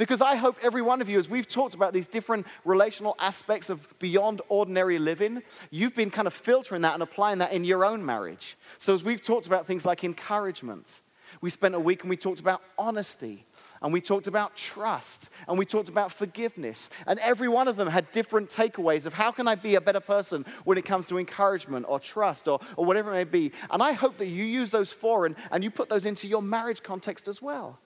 Because 0.00 0.22
I 0.22 0.36
hope 0.36 0.56
every 0.62 0.80
one 0.80 1.02
of 1.02 1.10
you, 1.10 1.18
as 1.18 1.28
we've 1.28 1.46
talked 1.46 1.74
about 1.74 1.92
these 1.92 2.06
different 2.06 2.46
relational 2.64 3.14
aspects 3.18 3.68
of 3.68 3.86
beyond 3.98 4.40
ordinary 4.48 4.98
living, 4.98 5.42
you've 5.70 5.94
been 5.94 6.08
kind 6.08 6.26
of 6.26 6.32
filtering 6.32 6.80
that 6.80 6.94
and 6.94 7.02
applying 7.02 7.40
that 7.40 7.52
in 7.52 7.64
your 7.64 7.84
own 7.84 8.02
marriage. 8.02 8.56
So, 8.78 8.94
as 8.94 9.04
we've 9.04 9.20
talked 9.20 9.46
about 9.46 9.66
things 9.66 9.84
like 9.84 10.02
encouragement, 10.02 11.02
we 11.42 11.50
spent 11.50 11.74
a 11.74 11.78
week 11.78 12.00
and 12.00 12.08
we 12.08 12.16
talked 12.16 12.40
about 12.40 12.62
honesty, 12.78 13.44
and 13.82 13.92
we 13.92 14.00
talked 14.00 14.26
about 14.26 14.56
trust, 14.56 15.28
and 15.46 15.58
we 15.58 15.66
talked 15.66 15.90
about 15.90 16.12
forgiveness. 16.12 16.88
And 17.06 17.18
every 17.18 17.48
one 17.48 17.68
of 17.68 17.76
them 17.76 17.88
had 17.88 18.10
different 18.10 18.48
takeaways 18.48 19.04
of 19.04 19.12
how 19.12 19.30
can 19.30 19.46
I 19.46 19.54
be 19.54 19.74
a 19.74 19.82
better 19.82 20.00
person 20.00 20.46
when 20.64 20.78
it 20.78 20.86
comes 20.86 21.08
to 21.08 21.18
encouragement 21.18 21.84
or 21.86 22.00
trust 22.00 22.48
or, 22.48 22.58
or 22.78 22.86
whatever 22.86 23.10
it 23.10 23.16
may 23.16 23.24
be. 23.24 23.52
And 23.70 23.82
I 23.82 23.92
hope 23.92 24.16
that 24.16 24.28
you 24.28 24.44
use 24.44 24.70
those 24.70 24.92
four 24.92 25.26
and, 25.26 25.36
and 25.50 25.62
you 25.62 25.70
put 25.70 25.90
those 25.90 26.06
into 26.06 26.26
your 26.26 26.40
marriage 26.40 26.82
context 26.82 27.28
as 27.28 27.42
well. 27.42 27.78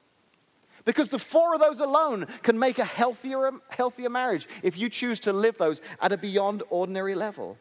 Because 0.85 1.09
the 1.09 1.19
four 1.19 1.55
of 1.55 1.61
those 1.61 1.81
alone 1.81 2.27
can 2.43 2.59
make 2.59 2.79
a 2.79 2.85
healthier, 2.85 3.51
healthier 3.71 4.11
marriage 4.11 4.47
if 4.63 4.77
you 4.77 4.89
choose 4.89 5.21
to 5.21 5.33
live 5.33 5.57
those 5.57 5.81
at 6.01 6.13
a 6.13 6.17
beyond 6.17 6.63
ordinary 6.71 7.15
level. 7.15 7.59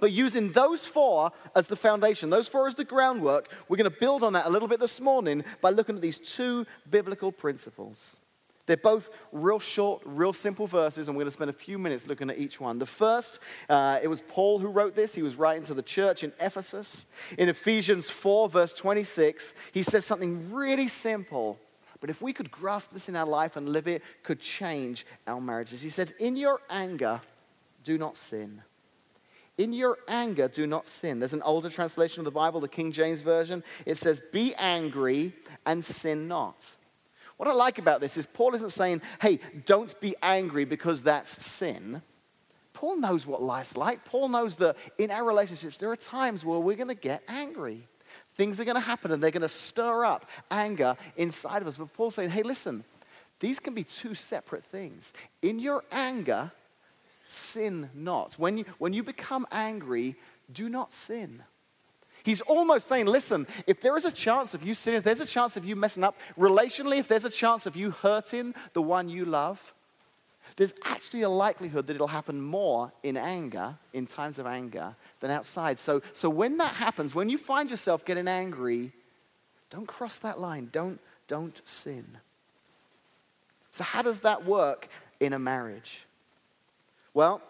But 0.00 0.12
using 0.12 0.52
those 0.52 0.86
four 0.86 1.32
as 1.56 1.66
the 1.66 1.76
foundation, 1.76 2.30
those 2.30 2.48
four 2.48 2.66
as 2.66 2.74
the 2.74 2.84
groundwork, 2.84 3.50
we're 3.68 3.78
going 3.78 3.90
to 3.90 3.98
build 3.98 4.22
on 4.22 4.34
that 4.34 4.46
a 4.46 4.50
little 4.50 4.68
bit 4.68 4.78
this 4.78 5.00
morning 5.00 5.44
by 5.60 5.70
looking 5.70 5.96
at 5.96 6.02
these 6.02 6.18
two 6.18 6.66
biblical 6.88 7.32
principles. 7.32 8.16
They're 8.66 8.76
both 8.76 9.08
real 9.32 9.58
short, 9.58 10.02
real 10.04 10.34
simple 10.34 10.66
verses, 10.66 11.08
and 11.08 11.16
we're 11.16 11.22
going 11.22 11.30
to 11.30 11.32
spend 11.32 11.50
a 11.50 11.54
few 11.54 11.78
minutes 11.78 12.06
looking 12.06 12.28
at 12.28 12.38
each 12.38 12.60
one. 12.60 12.78
The 12.78 12.86
first, 12.86 13.38
uh, 13.68 13.98
it 14.02 14.08
was 14.08 14.20
Paul 14.20 14.58
who 14.58 14.68
wrote 14.68 14.94
this. 14.94 15.14
He 15.14 15.22
was 15.22 15.36
writing 15.36 15.64
to 15.64 15.74
the 15.74 15.82
church 15.82 16.22
in 16.22 16.34
Ephesus. 16.38 17.06
In 17.38 17.48
Ephesians 17.48 18.10
4, 18.10 18.50
verse 18.50 18.74
26, 18.74 19.54
he 19.72 19.82
says 19.82 20.04
something 20.04 20.52
really 20.52 20.86
simple 20.86 21.58
but 22.00 22.10
if 22.10 22.22
we 22.22 22.32
could 22.32 22.50
grasp 22.50 22.92
this 22.92 23.08
in 23.08 23.16
our 23.16 23.26
life 23.26 23.56
and 23.56 23.68
live 23.68 23.88
it, 23.88 24.02
could 24.22 24.40
change 24.40 25.04
our 25.26 25.40
marriages. 25.40 25.82
He 25.82 25.88
says, 25.88 26.12
In 26.18 26.36
your 26.36 26.60
anger, 26.70 27.20
do 27.84 27.98
not 27.98 28.16
sin. 28.16 28.62
In 29.56 29.72
your 29.72 29.98
anger, 30.06 30.46
do 30.46 30.66
not 30.66 30.86
sin. 30.86 31.18
There's 31.18 31.32
an 31.32 31.42
older 31.42 31.68
translation 31.68 32.20
of 32.20 32.24
the 32.24 32.30
Bible, 32.30 32.60
the 32.60 32.68
King 32.68 32.92
James 32.92 33.22
Version. 33.22 33.64
It 33.84 33.96
says, 33.96 34.22
Be 34.32 34.54
angry 34.54 35.32
and 35.66 35.84
sin 35.84 36.28
not. 36.28 36.76
What 37.36 37.48
I 37.48 37.52
like 37.52 37.78
about 37.78 38.00
this 38.00 38.16
is 38.16 38.26
Paul 38.26 38.54
isn't 38.54 38.70
saying, 38.70 39.02
Hey, 39.20 39.40
don't 39.64 39.98
be 40.00 40.14
angry 40.22 40.64
because 40.64 41.02
that's 41.02 41.44
sin. 41.44 42.02
Paul 42.72 42.98
knows 42.98 43.26
what 43.26 43.42
life's 43.42 43.76
like. 43.76 44.04
Paul 44.04 44.28
knows 44.28 44.56
that 44.58 44.76
in 44.98 45.10
our 45.10 45.24
relationships, 45.24 45.78
there 45.78 45.90
are 45.90 45.96
times 45.96 46.44
where 46.44 46.60
we're 46.60 46.76
going 46.76 46.86
to 46.86 46.94
get 46.94 47.24
angry. 47.26 47.88
Things 48.38 48.60
are 48.60 48.64
going 48.64 48.76
to 48.76 48.80
happen 48.80 49.10
and 49.10 49.20
they're 49.20 49.32
going 49.32 49.42
to 49.42 49.48
stir 49.48 50.04
up 50.04 50.24
anger 50.48 50.96
inside 51.16 51.60
of 51.60 51.66
us. 51.66 51.76
But 51.76 51.92
Paul's 51.92 52.14
saying, 52.14 52.30
hey, 52.30 52.44
listen, 52.44 52.84
these 53.40 53.58
can 53.58 53.74
be 53.74 53.82
two 53.82 54.14
separate 54.14 54.64
things. 54.64 55.12
In 55.42 55.58
your 55.58 55.82
anger, 55.90 56.52
sin 57.24 57.90
not. 57.94 58.34
When 58.38 58.58
you, 58.58 58.64
when 58.78 58.92
you 58.92 59.02
become 59.02 59.44
angry, 59.50 60.14
do 60.52 60.68
not 60.68 60.92
sin. 60.92 61.42
He's 62.22 62.40
almost 62.42 62.86
saying, 62.86 63.06
listen, 63.06 63.44
if 63.66 63.80
there 63.80 63.96
is 63.96 64.04
a 64.04 64.12
chance 64.12 64.54
of 64.54 64.62
you 64.62 64.72
sinning, 64.74 64.98
if 64.98 65.04
there's 65.04 65.20
a 65.20 65.26
chance 65.26 65.56
of 65.56 65.64
you 65.64 65.74
messing 65.74 66.04
up 66.04 66.16
relationally, 66.38 66.98
if 66.98 67.08
there's 67.08 67.24
a 67.24 67.30
chance 67.30 67.66
of 67.66 67.74
you 67.74 67.90
hurting 67.90 68.54
the 68.72 68.82
one 68.82 69.08
you 69.08 69.24
love, 69.24 69.74
there's 70.56 70.74
actually 70.84 71.22
a 71.22 71.28
likelihood 71.28 71.86
that 71.86 71.94
it'll 71.94 72.06
happen 72.06 72.40
more 72.40 72.92
in 73.02 73.16
anger, 73.16 73.76
in 73.92 74.06
times 74.06 74.38
of 74.38 74.46
anger, 74.46 74.94
than 75.20 75.30
outside. 75.30 75.78
So, 75.78 76.02
so 76.12 76.28
when 76.28 76.58
that 76.58 76.74
happens, 76.74 77.14
when 77.14 77.28
you 77.28 77.38
find 77.38 77.70
yourself 77.70 78.04
getting 78.04 78.28
angry, 78.28 78.92
don't 79.70 79.86
cross 79.86 80.18
that 80.20 80.40
line. 80.40 80.68
Don't, 80.72 81.00
don't 81.26 81.60
sin. 81.64 82.18
So, 83.70 83.84
how 83.84 84.02
does 84.02 84.20
that 84.20 84.44
work 84.44 84.88
in 85.20 85.32
a 85.32 85.38
marriage? 85.38 86.06
Well, 87.14 87.42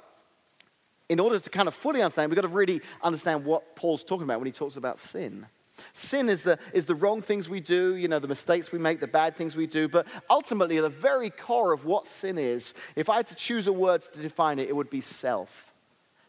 in 1.09 1.21
order 1.21 1.39
to 1.39 1.51
kind 1.51 1.69
of 1.69 1.75
fully 1.75 2.03
understand, 2.03 2.31
we've 2.31 2.37
got 2.37 2.43
to 2.43 2.49
really 2.49 2.81
understand 3.03 3.45
what 3.45 3.77
Paul's 3.77 4.05
talking 4.05 4.25
about 4.25 4.41
when 4.41 4.47
he 4.47 4.53
talks 4.53 4.77
about 4.77 4.99
sin. 4.99 5.47
Sin 5.93 6.29
is 6.29 6.43
the, 6.43 6.59
is 6.73 6.87
the 6.87 6.95
wrong 6.95 7.21
things 7.21 7.49
we 7.49 7.61
do, 7.61 7.97
you 7.97 8.09
know, 8.09 8.19
the 8.19 8.29
mistakes 8.29 8.73
we 8.73 8.79
make, 8.79 9.01
the 9.01 9.07
bad 9.07 9.37
things 9.37 9.57
we 9.57 9.67
do. 9.67 9.89
But 9.89 10.07
ultimately, 10.31 10.79
at 10.79 10.83
the 10.83 10.89
very 10.89 11.31
core 11.31 11.73
of 11.73 11.85
what 11.85 12.07
sin 12.07 12.39
is, 12.39 12.75
if 12.97 13.09
I 13.09 13.17
had 13.17 13.27
to 13.27 13.35
choose 13.35 13.67
a 13.67 13.73
word 13.73 14.03
to 14.03 14.23
define 14.23 14.59
it, 14.59 14.69
it 14.69 14.77
would 14.77 14.91
be 14.91 15.01
self. 15.01 15.73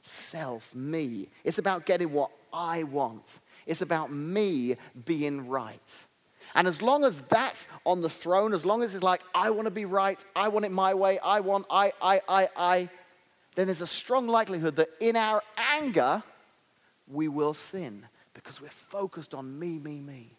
Self, 0.03 0.73
me. 0.73 1.27
It's 1.43 1.57
about 1.57 1.85
getting 1.85 2.11
what 2.11 2.31
I 2.51 2.83
want, 2.83 3.39
it's 3.65 3.81
about 3.81 4.11
me 4.11 4.75
being 5.05 5.47
right. 5.47 6.05
And 6.55 6.67
as 6.67 6.81
long 6.81 7.03
as 7.03 7.21
that's 7.29 7.67
on 7.85 8.01
the 8.01 8.09
throne, 8.09 8.53
as 8.53 8.65
long 8.65 8.81
as 8.81 8.95
it's 8.95 9.03
like, 9.03 9.21
I 9.35 9.51
want 9.51 9.65
to 9.65 9.71
be 9.71 9.85
right, 9.85 10.23
I 10.35 10.47
want 10.47 10.65
it 10.65 10.71
my 10.71 10.95
way, 10.95 11.19
I 11.19 11.41
want, 11.41 11.67
I, 11.69 11.93
I, 12.01 12.21
I, 12.27 12.49
I, 12.55 12.89
then 13.53 13.67
there's 13.67 13.81
a 13.81 13.87
strong 13.87 14.27
likelihood 14.27 14.77
that 14.77 14.89
in 14.99 15.15
our 15.15 15.43
anger, 15.75 16.23
we 17.07 17.27
will 17.27 17.53
sin 17.53 18.07
because 18.43 18.61
we're 18.61 18.69
focused 18.69 19.33
on 19.33 19.59
me, 19.59 19.77
me, 19.77 19.99
me. 19.99 20.31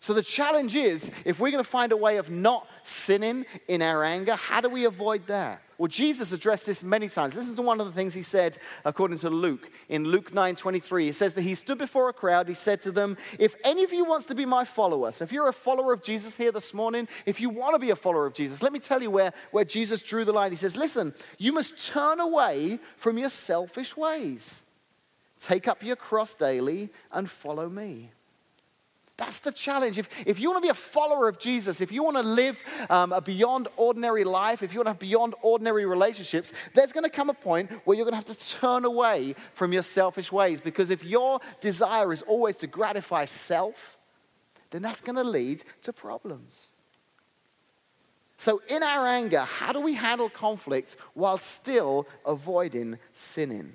So 0.00 0.14
the 0.14 0.22
challenge 0.22 0.76
is 0.76 1.10
if 1.24 1.40
we're 1.40 1.50
going 1.50 1.62
to 1.62 1.68
find 1.68 1.90
a 1.90 1.96
way 1.96 2.18
of 2.18 2.30
not 2.30 2.68
sinning 2.84 3.44
in 3.66 3.82
our 3.82 4.04
anger, 4.04 4.36
how 4.36 4.60
do 4.60 4.68
we 4.68 4.84
avoid 4.84 5.26
that? 5.26 5.60
Well, 5.76 5.88
Jesus 5.88 6.32
addressed 6.32 6.66
this 6.66 6.82
many 6.82 7.08
times. 7.08 7.34
Listen 7.34 7.56
to 7.56 7.62
one 7.62 7.80
of 7.80 7.86
the 7.86 7.92
things 7.92 8.14
he 8.14 8.22
said 8.22 8.58
according 8.84 9.18
to 9.18 9.30
Luke. 9.30 9.70
In 9.88 10.04
Luke 10.04 10.32
9 10.32 10.56
23, 10.56 11.06
he 11.06 11.12
says 11.12 11.34
that 11.34 11.42
he 11.42 11.54
stood 11.54 11.78
before 11.78 12.08
a 12.08 12.12
crowd. 12.12 12.48
He 12.48 12.54
said 12.54 12.80
to 12.82 12.92
them, 12.92 13.16
If 13.38 13.54
any 13.64 13.84
of 13.84 13.92
you 13.92 14.04
wants 14.04 14.26
to 14.26 14.34
be 14.34 14.44
my 14.44 14.64
follower, 14.64 15.12
so 15.12 15.24
if 15.24 15.32
you're 15.32 15.48
a 15.48 15.52
follower 15.52 15.92
of 15.92 16.02
Jesus 16.02 16.36
here 16.36 16.52
this 16.52 16.74
morning, 16.74 17.08
if 17.26 17.40
you 17.40 17.48
want 17.48 17.74
to 17.74 17.78
be 17.78 17.90
a 17.90 17.96
follower 17.96 18.26
of 18.26 18.34
Jesus, 18.34 18.62
let 18.62 18.72
me 18.72 18.78
tell 18.80 19.02
you 19.02 19.10
where, 19.10 19.32
where 19.50 19.64
Jesus 19.64 20.02
drew 20.02 20.24
the 20.24 20.32
line. 20.32 20.50
He 20.50 20.56
says, 20.56 20.76
Listen, 20.76 21.14
you 21.38 21.52
must 21.52 21.88
turn 21.88 22.20
away 22.20 22.78
from 22.96 23.18
your 23.18 23.30
selfish 23.30 23.96
ways. 23.96 24.62
Take 25.40 25.68
up 25.68 25.82
your 25.82 25.96
cross 25.96 26.34
daily 26.34 26.90
and 27.12 27.30
follow 27.30 27.68
me. 27.68 28.10
That's 29.18 29.40
the 29.40 29.50
challenge. 29.50 29.98
If, 29.98 30.08
if 30.26 30.38
you 30.38 30.48
want 30.48 30.62
to 30.62 30.66
be 30.66 30.70
a 30.70 30.74
follower 30.74 31.28
of 31.28 31.40
Jesus, 31.40 31.80
if 31.80 31.90
you 31.90 32.04
want 32.04 32.16
to 32.16 32.22
live 32.22 32.62
um, 32.88 33.12
a 33.12 33.20
beyond 33.20 33.66
ordinary 33.76 34.22
life, 34.22 34.62
if 34.62 34.72
you 34.72 34.78
want 34.78 34.86
to 34.86 34.90
have 34.90 35.00
beyond 35.00 35.34
ordinary 35.42 35.86
relationships, 35.86 36.52
there's 36.72 36.92
going 36.92 37.02
to 37.02 37.10
come 37.10 37.28
a 37.28 37.34
point 37.34 37.68
where 37.84 37.96
you're 37.96 38.04
going 38.04 38.12
to 38.20 38.28
have 38.28 38.36
to 38.36 38.58
turn 38.58 38.84
away 38.84 39.34
from 39.54 39.72
your 39.72 39.82
selfish 39.82 40.30
ways. 40.30 40.60
Because 40.60 40.90
if 40.90 41.02
your 41.02 41.40
desire 41.60 42.12
is 42.12 42.22
always 42.22 42.58
to 42.58 42.68
gratify 42.68 43.24
self, 43.24 43.98
then 44.70 44.82
that's 44.82 45.00
going 45.00 45.16
to 45.16 45.24
lead 45.24 45.64
to 45.82 45.92
problems. 45.92 46.70
So, 48.36 48.62
in 48.68 48.84
our 48.84 49.04
anger, 49.04 49.40
how 49.40 49.72
do 49.72 49.80
we 49.80 49.94
handle 49.94 50.30
conflict 50.30 50.94
while 51.14 51.38
still 51.38 52.06
avoiding 52.24 52.98
sinning? 53.12 53.72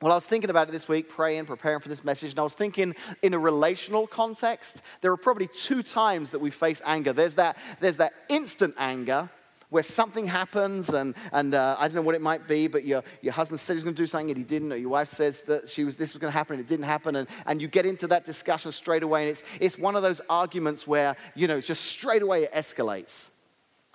Well, 0.00 0.12
I 0.12 0.14
was 0.14 0.26
thinking 0.26 0.50
about 0.50 0.68
it 0.68 0.70
this 0.70 0.88
week, 0.88 1.08
praying, 1.08 1.46
preparing 1.46 1.80
for 1.80 1.88
this 1.88 2.04
message, 2.04 2.30
and 2.30 2.38
I 2.38 2.44
was 2.44 2.54
thinking 2.54 2.94
in 3.20 3.34
a 3.34 3.38
relational 3.38 4.06
context, 4.06 4.82
there 5.00 5.10
are 5.10 5.16
probably 5.16 5.48
two 5.48 5.82
times 5.82 6.30
that 6.30 6.38
we 6.38 6.52
face 6.52 6.80
anger. 6.84 7.12
There's 7.12 7.34
that, 7.34 7.58
there's 7.80 7.96
that 7.96 8.12
instant 8.28 8.76
anger 8.78 9.28
where 9.70 9.82
something 9.82 10.24
happens, 10.24 10.90
and, 10.90 11.16
and 11.32 11.52
uh, 11.52 11.74
I 11.80 11.88
don't 11.88 11.96
know 11.96 12.02
what 12.02 12.14
it 12.14 12.22
might 12.22 12.46
be, 12.46 12.68
but 12.68 12.84
your, 12.84 13.02
your 13.22 13.32
husband 13.32 13.58
said 13.58 13.72
he 13.72 13.78
was 13.78 13.84
going 13.84 13.96
to 13.96 14.02
do 14.02 14.06
something 14.06 14.30
and 14.30 14.38
he 14.38 14.44
didn't, 14.44 14.72
or 14.72 14.76
your 14.76 14.90
wife 14.90 15.08
says 15.08 15.42
that 15.48 15.68
she 15.68 15.82
was, 15.82 15.96
this 15.96 16.14
was 16.14 16.20
going 16.20 16.32
to 16.32 16.38
happen 16.38 16.54
and 16.54 16.64
it 16.64 16.68
didn't 16.68 16.86
happen, 16.86 17.16
and, 17.16 17.28
and 17.44 17.60
you 17.60 17.66
get 17.66 17.84
into 17.84 18.06
that 18.06 18.24
discussion 18.24 18.70
straight 18.70 19.02
away, 19.02 19.22
and 19.22 19.30
it's, 19.30 19.42
it's 19.58 19.76
one 19.76 19.96
of 19.96 20.02
those 20.02 20.20
arguments 20.30 20.86
where, 20.86 21.16
you 21.34 21.48
know, 21.48 21.56
it's 21.56 21.66
just 21.66 21.84
straight 21.86 22.22
away 22.22 22.44
it 22.44 22.52
escalates. 22.52 23.30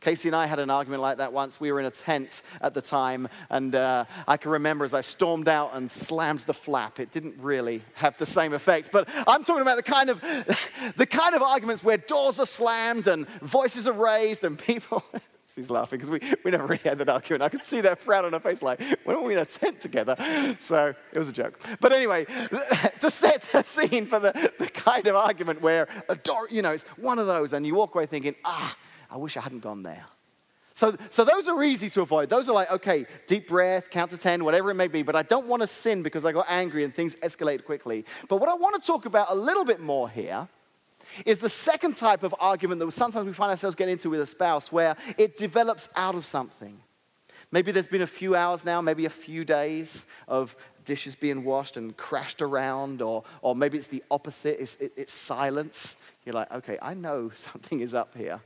Casey 0.04 0.28
and 0.28 0.36
I 0.36 0.48
had 0.48 0.60
an 0.60 0.70
argument 0.70 1.02
like 1.02 1.18
that 1.20 1.32
once. 1.32 1.62
We 1.62 1.72
were 1.72 1.80
in 1.80 1.86
a 1.86 1.92
tent 1.92 2.42
at 2.60 2.74
the 2.74 2.82
time, 2.82 3.30
and 3.50 3.74
uh, 3.74 4.04
I 4.28 4.36
can 4.36 4.52
remember 4.52 4.84
as 4.84 4.94
I 4.94 5.00
stormed 5.00 5.48
out 5.48 5.72
and 5.74 5.90
slammed 5.90 6.42
the 6.42 6.54
flap. 6.54 7.00
It 7.00 7.10
didn't 7.10 7.36
really 7.40 7.84
have 7.94 8.18
the 8.18 8.26
same 8.26 8.52
effect, 8.52 8.92
but 8.92 9.08
I'm 9.26 9.46
talking 9.46 9.62
about 9.62 9.78
the 9.78 9.84
kind 9.84 10.10
of 10.10 10.22
the 10.98 11.06
kind 11.06 11.36
of 11.36 11.42
arguments 11.42 11.86
where 11.86 11.98
doors 11.98 12.38
are 12.42 12.46
slammed 12.46 13.08
and 13.08 13.30
voices 13.40 13.88
are 13.88 13.94
raised 13.94 14.44
and 14.44 14.60
people. 14.60 15.04
She's 15.56 15.70
laughing 15.70 16.00
because 16.00 16.10
we, 16.10 16.20
we 16.44 16.52
never 16.52 16.66
really 16.66 16.82
had 16.84 16.98
that 16.98 17.10
argument. 17.10 17.44
I 17.44 17.50
could 17.50 17.64
see 17.64 17.80
that 17.82 18.00
frown 18.00 18.26
on 18.26 18.34
her 18.34 18.40
face, 18.40 18.62
like, 18.62 18.82
when 19.04 19.18
were 19.18 19.24
we 19.24 19.34
in 19.34 19.40
a 19.40 19.46
tent 19.46 19.80
together? 19.80 20.16
So 20.60 20.96
it 21.12 21.18
was 21.20 21.28
a 21.28 21.34
joke. 21.34 21.60
But 21.80 21.92
anyway, 21.92 22.26
to 23.00 23.12
set 23.12 23.44
the 23.44 23.62
scene 23.62 24.08
for 24.08 24.20
the, 24.20 24.52
the 24.58 24.68
kind 24.68 25.06
of 25.06 25.16
argument 25.16 25.62
where 25.62 25.88
a 26.10 26.16
door, 26.16 26.48
you 26.50 26.62
know, 26.64 26.72
it's 26.72 26.86
one 26.98 27.20
of 27.20 27.28
those, 27.28 27.54
and 27.54 27.68
you 27.68 27.76
walk 27.76 27.94
away 27.94 28.08
thinking, 28.08 28.36
ah, 28.44 28.76
I 29.14 29.18
wish 29.18 29.38
I 29.38 29.42
hadn't 29.42 29.60
gone 29.60 29.84
there. 29.84 30.06
So, 30.74 30.98
so 31.10 31.24
those 31.24 31.48
are 31.48 31.64
easy 31.64 31.88
to 31.92 32.02
avoid. 32.02 32.30
Those 32.30 32.50
are 32.50 32.54
like, 32.54 32.72
okay, 32.72 33.06
deep 33.28 33.48
breath, 33.48 33.92
count 33.92 34.10
to 34.10 34.18
10, 34.18 34.44
whatever 34.44 34.72
it 34.72 34.74
may 34.74 34.88
be, 34.88 35.04
but 35.04 35.16
I 35.16 35.22
don't 35.22 35.48
want 35.48 35.62
to 35.62 35.68
sin 35.68 36.02
because 36.02 36.26
I 36.26 36.32
got 36.32 36.48
angry 36.50 36.84
and 36.84 36.94
things 36.94 37.16
escalate 37.18 37.64
quickly. 37.64 38.06
But 38.28 38.38
what 38.38 38.50
I 38.50 38.56
want 38.56 38.82
to 38.82 38.86
talk 38.86 39.06
about 39.06 39.28
a 39.30 39.36
little 39.36 39.66
bit 39.66 39.80
more 39.80 40.10
here 40.10 40.48
is 41.28 41.38
the 41.38 41.50
second 41.50 41.96
type 41.96 42.24
of 42.24 42.34
argument 42.40 42.80
that 42.80 42.92
sometimes 42.92 43.28
we 43.28 43.34
find 43.34 43.52
ourselves 43.52 43.76
getting 43.76 43.92
into 43.94 44.10
with 44.10 44.20
a 44.20 44.26
spouse 44.26 44.72
where 44.72 44.96
it 45.16 45.38
develops 45.38 45.90
out 45.96 46.16
of 46.16 46.26
something. 46.26 46.80
Maybe 47.52 47.72
there's 47.72 47.86
been 47.86 48.02
a 48.02 48.08
few 48.08 48.36
hours 48.36 48.66
now, 48.66 48.82
maybe 48.82 49.06
a 49.06 49.12
few 49.12 49.46
days 49.46 50.08
of 50.28 50.56
dishes 50.86 51.14
being 51.14 51.44
washed 51.44 51.78
and 51.78 51.96
crashed 51.96 52.42
around, 52.42 53.04
or, 53.04 53.24
or 53.44 53.56
maybe 53.56 53.78
it's 53.78 53.88
the 53.88 54.04
opposite, 54.10 54.60
it's, 54.60 54.76
it, 54.78 54.92
it's 54.98 55.14
silence. 55.14 55.98
You're 56.26 56.34
like, 56.34 56.52
okay, 56.52 56.80
I 56.82 56.96
know 56.96 57.30
something 57.36 57.82
is 57.82 57.94
up 57.94 58.18
here. 58.18 58.42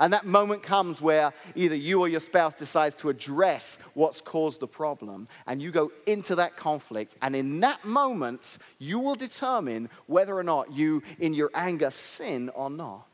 And 0.00 0.12
that 0.12 0.26
moment 0.26 0.62
comes 0.62 1.00
where 1.00 1.32
either 1.54 1.74
you 1.74 2.00
or 2.00 2.08
your 2.08 2.20
spouse 2.20 2.54
decides 2.54 2.96
to 2.96 3.08
address 3.08 3.78
what's 3.94 4.20
caused 4.20 4.60
the 4.60 4.66
problem, 4.66 5.28
and 5.46 5.60
you 5.62 5.70
go 5.70 5.92
into 6.06 6.34
that 6.36 6.56
conflict. 6.56 7.16
And 7.22 7.34
in 7.36 7.60
that 7.60 7.84
moment, 7.84 8.58
you 8.78 8.98
will 8.98 9.14
determine 9.14 9.88
whether 10.06 10.36
or 10.36 10.42
not 10.42 10.72
you, 10.72 11.02
in 11.18 11.34
your 11.34 11.50
anger, 11.54 11.90
sin 11.90 12.50
or 12.50 12.70
not. 12.70 13.06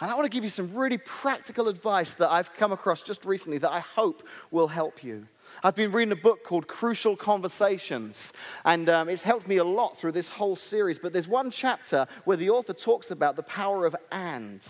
And 0.00 0.10
I 0.10 0.14
want 0.14 0.24
to 0.24 0.34
give 0.34 0.44
you 0.44 0.50
some 0.50 0.74
really 0.74 0.96
practical 0.96 1.68
advice 1.68 2.14
that 2.14 2.30
I've 2.30 2.54
come 2.54 2.72
across 2.72 3.02
just 3.02 3.26
recently 3.26 3.58
that 3.58 3.70
I 3.70 3.80
hope 3.80 4.26
will 4.50 4.68
help 4.68 5.04
you. 5.04 5.26
I've 5.62 5.74
been 5.74 5.92
reading 5.92 6.12
a 6.12 6.16
book 6.16 6.42
called 6.42 6.66
Crucial 6.66 7.16
Conversations, 7.16 8.32
and 8.64 8.88
um, 8.88 9.10
it's 9.10 9.22
helped 9.22 9.46
me 9.46 9.58
a 9.58 9.64
lot 9.64 9.98
through 9.98 10.12
this 10.12 10.28
whole 10.28 10.56
series. 10.56 10.98
But 10.98 11.12
there's 11.12 11.28
one 11.28 11.50
chapter 11.50 12.06
where 12.24 12.38
the 12.38 12.48
author 12.48 12.72
talks 12.72 13.10
about 13.10 13.36
the 13.36 13.42
power 13.42 13.84
of 13.84 13.94
and. 14.10 14.66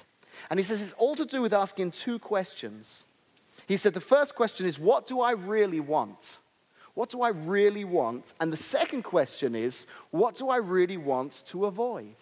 And 0.49 0.59
he 0.59 0.65
says 0.65 0.83
it's 0.83 0.93
all 0.95 1.17
to 1.17 1.25
do 1.25 1.43
with 1.43 1.53
asking 1.53 1.91
two 1.91 2.19
questions. 2.19 3.05
He 3.69 3.77
said 3.77 3.95
the 3.95 4.01
first 4.01 4.35
question 4.35 4.67
is, 4.67 4.79
What 4.79 5.07
do 5.07 5.21
I 5.21 5.33
really 5.33 5.81
want? 5.81 6.39
What 6.95 7.11
do 7.11 7.23
I 7.23 7.29
really 7.29 7.85
want? 7.85 8.35
And 8.41 8.53
the 8.53 8.57
second 8.57 9.03
question 9.03 9.55
is, 9.55 9.87
What 10.11 10.37
do 10.37 10.49
I 10.49 10.57
really 10.57 10.97
want 10.97 11.45
to 11.47 11.67
avoid? 11.67 12.15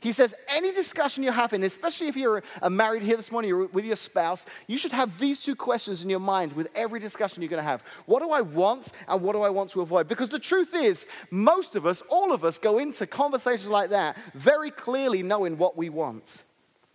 He 0.00 0.12
says, 0.12 0.34
any 0.48 0.72
discussion 0.72 1.22
you're 1.22 1.32
having, 1.32 1.62
especially 1.64 2.08
if 2.08 2.16
you're 2.16 2.42
uh, 2.60 2.70
married 2.70 3.02
here 3.02 3.16
this 3.16 3.30
morning, 3.30 3.48
you're 3.48 3.66
with 3.66 3.84
your 3.84 3.96
spouse, 3.96 4.46
you 4.66 4.78
should 4.78 4.92
have 4.92 5.18
these 5.18 5.38
two 5.38 5.54
questions 5.54 6.02
in 6.02 6.10
your 6.10 6.20
mind 6.20 6.52
with 6.54 6.68
every 6.74 6.98
discussion 6.98 7.42
you're 7.42 7.50
going 7.50 7.62
to 7.62 7.68
have. 7.68 7.82
What 8.06 8.22
do 8.22 8.30
I 8.30 8.40
want 8.40 8.92
and 9.08 9.20
what 9.22 9.32
do 9.32 9.42
I 9.42 9.50
want 9.50 9.70
to 9.70 9.82
avoid? 9.82 10.08
Because 10.08 10.28
the 10.30 10.38
truth 10.38 10.74
is, 10.74 11.06
most 11.30 11.76
of 11.76 11.86
us, 11.86 12.02
all 12.08 12.32
of 12.32 12.44
us, 12.44 12.58
go 12.58 12.78
into 12.78 13.06
conversations 13.06 13.68
like 13.68 13.90
that 13.90 14.16
very 14.34 14.70
clearly 14.70 15.22
knowing 15.22 15.58
what 15.58 15.76
we 15.76 15.88
want. 15.88 16.42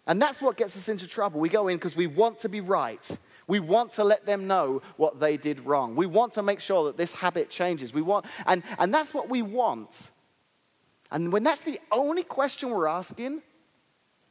And 0.07 0.21
that's 0.21 0.41
what 0.41 0.57
gets 0.57 0.75
us 0.77 0.89
into 0.89 1.05
trouble. 1.05 1.39
We 1.39 1.49
go 1.49 1.67
in 1.67 1.77
because 1.77 1.95
we 1.95 2.07
want 2.07 2.39
to 2.39 2.49
be 2.49 2.61
right. 2.61 3.17
We 3.47 3.59
want 3.59 3.91
to 3.93 4.03
let 4.03 4.25
them 4.25 4.47
know 4.47 4.81
what 4.95 5.19
they 5.19 5.37
did 5.37 5.65
wrong. 5.65 5.95
We 5.95 6.05
want 6.05 6.33
to 6.33 6.43
make 6.43 6.59
sure 6.59 6.85
that 6.85 6.97
this 6.97 7.11
habit 7.11 7.49
changes. 7.49 7.93
We 7.93 8.01
want, 8.01 8.25
and, 8.45 8.63
and 8.79 8.93
that's 8.93 9.13
what 9.13 9.29
we 9.29 9.41
want. 9.41 10.11
And 11.11 11.31
when 11.31 11.43
that's 11.43 11.61
the 11.61 11.79
only 11.91 12.23
question 12.23 12.69
we're 12.69 12.87
asking, 12.87 13.41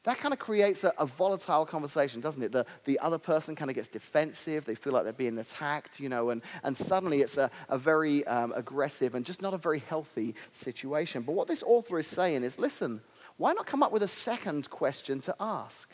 that 0.07 0.19
kind 0.19 0.33
of 0.33 0.39
creates 0.39 0.85
a, 0.85 0.93
a, 0.99 1.07
volatile 1.07 1.67
conversation, 1.67 2.21
doesn't 2.21 2.41
it? 2.41 2.53
The, 2.53 2.65
the 2.85 2.97
other 3.01 3.19
person 3.19 3.57
kind 3.57 3.71
of 3.71 3.75
gets 3.75 3.89
defensive. 3.89 4.65
They 4.65 4.77
feel 4.77 4.93
like 4.93 5.03
they're 5.03 5.13
being 5.13 5.37
attacked, 5.37 5.99
you 5.99 6.09
know, 6.09 6.31
and, 6.31 6.43
and 6.63 6.77
suddenly 6.77 7.23
it's 7.23 7.39
a, 7.39 7.51
a 7.69 7.77
very 7.77 8.25
um, 8.29 8.53
aggressive 8.55 9.17
and 9.17 9.27
just 9.27 9.43
not 9.43 9.53
a 9.53 9.59
very 9.59 9.81
healthy 9.81 10.37
situation. 10.53 11.23
But 11.23 11.33
what 11.33 11.49
this 11.49 11.65
author 11.65 11.99
is 11.99 12.07
saying 12.07 12.45
is 12.45 12.57
listen, 12.57 13.01
why 13.37 13.53
not 13.53 13.67
come 13.67 13.83
up 13.83 13.93
with 13.93 14.03
a 14.03 14.09
second 14.09 14.71
question 14.71 15.21
to 15.21 15.35
ask? 15.39 15.91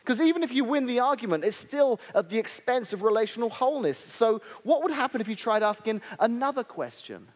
Because 0.00 0.20
even 0.20 0.42
if 0.42 0.52
you 0.52 0.64
win 0.64 0.86
the 0.86 1.00
argument, 1.00 1.44
it's 1.44 1.56
still 1.56 2.00
at 2.14 2.30
the 2.30 2.38
expense 2.38 2.92
of 2.92 3.02
relational 3.02 3.50
wholeness. 3.50 3.98
So, 3.98 4.40
what 4.62 4.82
would 4.82 4.92
happen 4.92 5.20
if 5.20 5.28
you 5.28 5.34
tried 5.34 5.62
asking 5.62 6.00
another 6.18 6.64
question? 6.64 7.28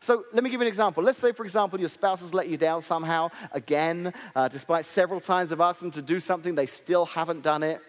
So, 0.00 0.24
let 0.32 0.42
me 0.42 0.50
give 0.50 0.60
you 0.60 0.66
an 0.66 0.68
example. 0.68 1.04
Let's 1.04 1.18
say, 1.18 1.32
for 1.32 1.44
example, 1.44 1.78
your 1.78 1.88
spouse 1.88 2.22
has 2.22 2.34
let 2.34 2.48
you 2.48 2.56
down 2.56 2.80
somehow 2.80 3.30
again, 3.52 4.12
uh, 4.34 4.48
despite 4.48 4.84
several 4.84 5.20
times 5.20 5.52
of 5.52 5.60
asking 5.60 5.90
them 5.90 6.02
to 6.02 6.02
do 6.02 6.18
something, 6.18 6.54
they 6.54 6.66
still 6.66 7.04
haven't 7.04 7.42
done 7.42 7.62
it. 7.62 7.80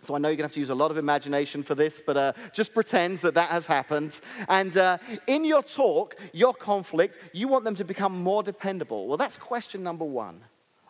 So 0.00 0.14
I 0.14 0.18
know 0.18 0.28
you're 0.28 0.36
going 0.36 0.48
to 0.48 0.52
have 0.52 0.54
to 0.54 0.60
use 0.60 0.70
a 0.70 0.74
lot 0.74 0.90
of 0.90 0.96
imagination 0.96 1.62
for 1.62 1.74
this, 1.74 2.00
but 2.04 2.16
uh, 2.16 2.32
just 2.54 2.72
pretend 2.72 3.18
that 3.18 3.34
that 3.34 3.50
has 3.50 3.66
happened. 3.66 4.18
And 4.48 4.74
uh, 4.76 4.98
in 5.26 5.44
your 5.44 5.62
talk, 5.62 6.16
your 6.32 6.54
conflict, 6.54 7.18
you 7.32 7.48
want 7.48 7.64
them 7.64 7.74
to 7.74 7.84
become 7.84 8.22
more 8.22 8.42
dependable. 8.42 9.06
Well, 9.06 9.18
that's 9.18 9.36
question 9.36 9.82
number 9.82 10.04
one. 10.04 10.40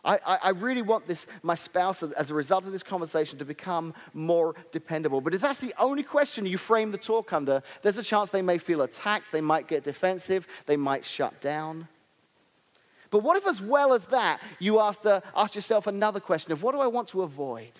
I, 0.05 0.18
I, 0.25 0.38
I, 0.44 0.51
really 0.51 0.81
want 0.81 1.07
this, 1.07 1.27
my 1.42 1.55
spouse, 1.55 2.03
as 2.03 2.31
a 2.31 2.35
result 2.35 2.64
of 2.64 2.73
this 2.73 2.83
conversation, 2.83 3.38
to 3.38 3.44
become 3.44 3.92
more 4.14 4.55
dependable. 4.73 5.20
But 5.20 5.35
if 5.35 5.42
that's 5.42 5.59
the 5.59 5.75
only 5.79 6.03
question 6.03 6.46
you 6.46 6.57
frame 6.57 6.90
the 6.90 6.96
talk 6.96 7.35
under, 7.35 7.62
there's 7.83 7.99
a 7.99 8.03
chance 8.03 8.31
they 8.31 8.40
may 8.40 8.57
feel 8.57 8.81
attacked, 8.81 9.31
they 9.31 9.42
might 9.42 9.68
get 9.68 9.85
defensive, 9.85 10.46
they 10.64 10.77
might 10.77 11.05
shut 11.05 11.38
down. 11.42 11.87
But 13.11 13.18
what 13.18 13.37
if, 13.37 13.46
as 13.46 13.61
well 13.61 13.92
as 13.92 14.07
that, 14.07 14.40
you 14.59 14.81
asked, 14.81 15.05
uh, 15.05 15.20
asked 15.37 15.55
yourself 15.55 15.87
another 15.87 16.20
question 16.20 16.53
of 16.53 16.62
what 16.62 16.73
do 16.73 16.81
I 16.81 16.87
want 16.87 17.09
to 17.09 17.23
avoid? 17.23 17.73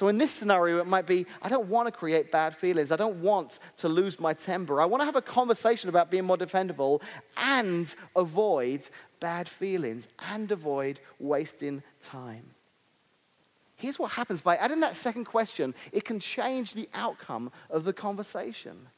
So, 0.00 0.08
in 0.08 0.16
this 0.16 0.30
scenario, 0.30 0.78
it 0.78 0.86
might 0.86 1.04
be 1.04 1.26
I 1.42 1.50
don't 1.50 1.68
want 1.68 1.86
to 1.86 1.92
create 1.92 2.32
bad 2.32 2.56
feelings. 2.56 2.90
I 2.90 2.96
don't 2.96 3.20
want 3.20 3.58
to 3.76 3.88
lose 3.90 4.18
my 4.18 4.32
temper. 4.32 4.80
I 4.80 4.86
want 4.86 5.02
to 5.02 5.04
have 5.04 5.14
a 5.14 5.20
conversation 5.20 5.90
about 5.90 6.10
being 6.10 6.24
more 6.24 6.38
defendable 6.38 7.02
and 7.36 7.94
avoid 8.16 8.88
bad 9.20 9.46
feelings 9.46 10.08
and 10.30 10.50
avoid 10.50 11.00
wasting 11.18 11.82
time. 12.00 12.44
Here's 13.76 13.98
what 13.98 14.12
happens 14.12 14.40
by 14.40 14.56
adding 14.56 14.80
that 14.80 14.96
second 14.96 15.26
question, 15.26 15.74
it 15.92 16.06
can 16.06 16.18
change 16.18 16.72
the 16.72 16.88
outcome 16.94 17.52
of 17.68 17.84
the 17.84 17.92
conversation. 17.92 18.88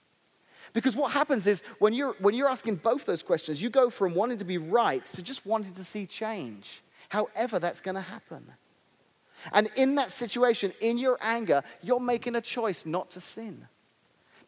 Because 0.72 0.94
what 0.94 1.10
happens 1.10 1.48
is 1.48 1.64
when 1.80 1.94
you're, 1.94 2.14
when 2.20 2.36
you're 2.36 2.48
asking 2.48 2.76
both 2.76 3.06
those 3.06 3.24
questions, 3.24 3.60
you 3.60 3.70
go 3.70 3.90
from 3.90 4.14
wanting 4.14 4.38
to 4.38 4.44
be 4.44 4.58
right 4.58 5.02
to 5.02 5.20
just 5.20 5.44
wanting 5.44 5.72
to 5.72 5.82
see 5.82 6.06
change, 6.06 6.80
however, 7.08 7.58
that's 7.58 7.80
going 7.80 7.96
to 7.96 8.00
happen. 8.00 8.52
And 9.52 9.68
in 9.76 9.94
that 9.96 10.10
situation, 10.10 10.72
in 10.80 10.98
your 10.98 11.18
anger, 11.20 11.62
you're 11.82 12.00
making 12.00 12.36
a 12.36 12.40
choice 12.40 12.86
not 12.86 13.10
to 13.10 13.20
sin. 13.20 13.66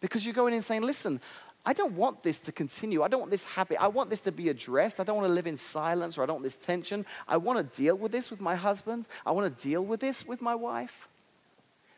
Because 0.00 0.24
you're 0.24 0.34
going 0.34 0.54
in 0.54 0.62
saying, 0.62 0.82
listen, 0.82 1.20
I 1.66 1.72
don't 1.72 1.94
want 1.94 2.22
this 2.22 2.40
to 2.40 2.52
continue. 2.52 3.02
I 3.02 3.08
don't 3.08 3.20
want 3.20 3.30
this 3.30 3.44
habit. 3.44 3.78
I 3.80 3.88
want 3.88 4.10
this 4.10 4.20
to 4.22 4.32
be 4.32 4.50
addressed. 4.50 5.00
I 5.00 5.04
don't 5.04 5.16
want 5.16 5.28
to 5.28 5.32
live 5.32 5.46
in 5.46 5.56
silence 5.56 6.18
or 6.18 6.22
I 6.22 6.26
don't 6.26 6.36
want 6.36 6.44
this 6.44 6.58
tension. 6.58 7.06
I 7.26 7.38
want 7.38 7.58
to 7.58 7.82
deal 7.82 7.96
with 7.96 8.12
this 8.12 8.30
with 8.30 8.40
my 8.40 8.54
husband. 8.54 9.08
I 9.24 9.30
want 9.30 9.56
to 9.56 9.68
deal 9.68 9.82
with 9.82 10.00
this 10.00 10.26
with 10.26 10.42
my 10.42 10.54
wife. 10.54 11.08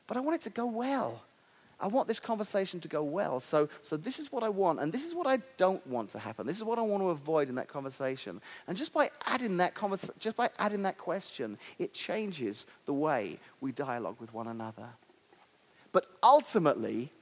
But 0.06 0.16
I 0.16 0.20
want 0.20 0.36
it 0.36 0.42
to 0.42 0.50
go 0.50 0.66
well. 0.66 1.22
I 1.78 1.88
want 1.88 2.08
this 2.08 2.20
conversation 2.20 2.80
to 2.80 2.88
go 2.88 3.02
well. 3.02 3.38
So, 3.38 3.68
so 3.82 3.96
this 3.98 4.18
is 4.18 4.32
what 4.32 4.42
I 4.42 4.48
want, 4.48 4.80
and 4.80 4.90
this 4.90 5.04
is 5.04 5.14
what 5.14 5.26
I 5.26 5.38
don't 5.58 5.86
want 5.86 6.10
to 6.10 6.18
happen. 6.18 6.46
This 6.46 6.56
is 6.56 6.64
what 6.64 6.78
I 6.78 6.82
want 6.82 7.02
to 7.02 7.10
avoid 7.10 7.50
in 7.50 7.54
that 7.56 7.68
conversation. 7.68 8.40
And 8.66 8.76
just 8.76 8.94
by 8.94 9.10
adding 9.26 9.58
that 9.58 9.74
convers- 9.74 10.10
just 10.18 10.36
by 10.36 10.48
adding 10.58 10.82
that 10.82 10.96
question, 10.96 11.58
it 11.78 11.92
changes 11.92 12.66
the 12.86 12.94
way 12.94 13.38
we 13.60 13.72
dialogue 13.72 14.16
with 14.20 14.32
one 14.32 14.48
another. 14.48 14.88
But 15.92 16.06
ultimately, 16.22 17.12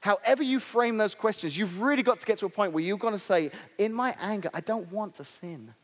however 0.00 0.42
you 0.42 0.58
frame 0.58 0.96
those 0.96 1.14
questions, 1.14 1.56
you've 1.56 1.80
really 1.80 2.02
got 2.02 2.18
to 2.18 2.26
get 2.26 2.38
to 2.38 2.46
a 2.46 2.50
point 2.50 2.72
where 2.72 2.82
you're 2.82 2.98
going 2.98 3.14
to 3.14 3.18
say, 3.20 3.52
in 3.78 3.92
my 3.92 4.16
anger, 4.20 4.50
I 4.52 4.60
don't 4.60 4.90
want 4.90 5.14
to 5.16 5.24
sin. 5.24 5.74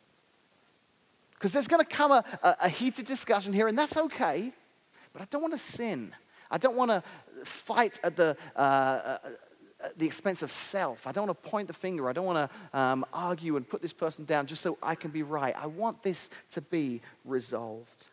Because 1.35 1.53
there's 1.53 1.69
going 1.69 1.85
to 1.85 1.89
come 1.89 2.11
a, 2.11 2.25
a, 2.43 2.57
a 2.63 2.69
heated 2.69 3.07
discussion 3.07 3.53
here, 3.53 3.69
and 3.69 3.79
that's 3.79 3.97
okay, 3.97 4.53
but 5.13 5.23
I 5.23 5.27
don't 5.31 5.43
want 5.43 5.55
to 5.55 5.59
sin. 5.59 6.13
I 6.53 6.59
don't 6.59 6.77
want 6.77 6.91
to 6.91 7.03
fight 7.45 8.01
at 8.03 8.17
the, 8.17 8.37
uh, 8.57 8.59
uh, 8.59 9.19
at 9.85 9.99
the 9.99 10.07
expense 10.07 10.43
of 10.43 10.51
self. 10.51 11.07
I 11.07 11.13
don't 11.13 11.27
want 11.27 11.43
to 11.43 11.51
point 11.51 11.69
the 11.69 11.75
finger. 11.75 12.09
I 12.09 12.13
don't 12.13 12.27
want 12.27 12.51
to 12.51 12.79
um, 12.79 13.05
argue 13.13 13.57
and 13.57 13.69
put 13.69 13.83
this 13.83 13.93
person 13.93 14.25
down 14.25 14.47
just 14.47 14.63
so 14.63 14.79
I 14.83 14.95
can 14.95 15.11
be 15.11 15.23
right. 15.23 15.55
I 15.57 15.67
want 15.67 16.03
this 16.03 16.31
to 16.51 16.61
be 16.61 17.01
resolved. 17.25 18.07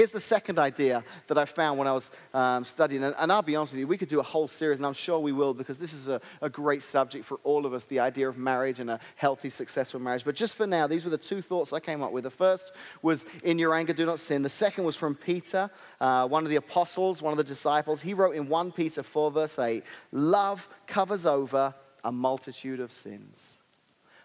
Here's 0.00 0.10
the 0.10 0.18
second 0.18 0.58
idea 0.58 1.04
that 1.26 1.36
I 1.36 1.44
found 1.44 1.78
when 1.78 1.86
I 1.86 1.92
was 1.92 2.10
um, 2.32 2.64
studying, 2.64 3.04
and, 3.04 3.14
and, 3.18 3.30
I'll 3.30 3.42
be 3.42 3.54
honest 3.54 3.74
with 3.74 3.80
you, 3.80 3.86
we 3.86 3.98
could 3.98 4.08
do 4.08 4.18
a 4.18 4.22
whole 4.22 4.48
series, 4.48 4.78
and 4.78 4.86
I'm 4.86 4.94
sure 4.94 5.18
we 5.18 5.30
will, 5.30 5.52
because 5.52 5.78
this 5.78 5.92
is 5.92 6.08
a, 6.08 6.22
a, 6.40 6.48
great 6.48 6.82
subject 6.82 7.26
for 7.26 7.38
all 7.44 7.66
of 7.66 7.74
us 7.74 7.84
the 7.84 8.00
idea 8.00 8.26
of 8.26 8.38
marriage 8.38 8.80
and 8.80 8.88
a 8.88 8.98
healthy, 9.16 9.50
successful 9.50 10.00
marriage. 10.00 10.24
But 10.24 10.36
just 10.36 10.56
for 10.56 10.66
now, 10.66 10.86
these 10.86 11.04
were 11.04 11.10
the 11.10 11.18
two 11.18 11.42
thoughts 11.42 11.74
I 11.74 11.80
came 11.80 12.02
up 12.02 12.12
with. 12.12 12.24
The 12.24 12.30
first 12.30 12.72
was, 13.02 13.26
In 13.42 13.58
your 13.58 13.74
anger, 13.74 13.92
do 13.92 14.06
not 14.06 14.20
sin. 14.20 14.40
The 14.40 14.48
second 14.48 14.84
was 14.84 14.96
from 14.96 15.14
Peter, 15.14 15.68
uh, 16.00 16.26
one 16.26 16.44
of 16.44 16.48
the 16.48 16.56
apostles, 16.56 17.20
one 17.20 17.32
of 17.32 17.36
the 17.36 17.44
disciples. 17.44 18.00
He 18.00 18.14
wrote 18.14 18.34
in 18.34 18.48
1 18.48 18.72
Peter 18.72 19.02
4, 19.02 19.30
verse 19.30 19.58
8, 19.58 19.84
Love 20.12 20.66
covers 20.86 21.26
over 21.26 21.74
a 22.02 22.10
multitude 22.10 22.80
of 22.80 22.90
sins. 22.90 23.58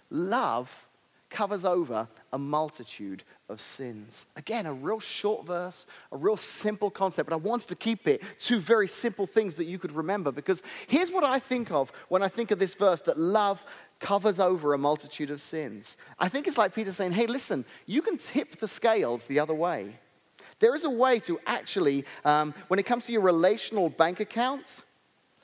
Love 0.09 0.85
covers 1.35 1.65
over 1.65 2.07
a 2.31 2.37
multitude 2.37 3.21
of 3.49 3.59
sins. 3.59 4.25
Again, 4.37 4.65
a 4.65 4.71
real 4.71 5.01
short 5.01 5.45
verse, 5.45 5.85
a 6.13 6.15
real 6.15 6.37
simple 6.37 6.89
concept, 6.89 7.29
but 7.29 7.35
I 7.35 7.39
wanted 7.39 7.67
to 7.67 7.75
keep 7.75 8.07
it 8.07 8.23
two 8.39 8.57
very 8.57 8.87
simple 8.87 9.27
things 9.27 9.57
that 9.57 9.65
you 9.65 9.77
could 9.77 9.91
remember 9.91 10.31
because 10.31 10.63
here's 10.87 11.11
what 11.11 11.25
I 11.25 11.39
think 11.39 11.71
of 11.71 11.91
when 12.07 12.23
I 12.23 12.29
think 12.29 12.51
of 12.51 12.59
this 12.59 12.73
verse 12.73 13.01
that 13.01 13.19
love 13.19 13.61
covers 13.99 14.39
over 14.39 14.73
a 14.73 14.77
multitude 14.77 15.29
of 15.29 15.41
sins. 15.41 15.97
I 16.17 16.29
think 16.29 16.47
it's 16.47 16.57
like 16.57 16.73
Peter 16.73 16.93
saying, 16.93 17.11
hey, 17.11 17.27
listen, 17.27 17.65
you 17.85 18.01
can 18.01 18.15
tip 18.15 18.55
the 18.55 18.67
scales 18.67 19.25
the 19.25 19.39
other 19.39 19.53
way. 19.53 19.99
There 20.59 20.73
is 20.73 20.85
a 20.85 20.89
way 20.89 21.19
to 21.19 21.37
actually, 21.45 22.05
um, 22.23 22.53
when 22.69 22.79
it 22.79 22.85
comes 22.85 23.07
to 23.07 23.11
your 23.11 23.21
relational 23.21 23.89
bank 23.89 24.21
accounts, 24.21 24.85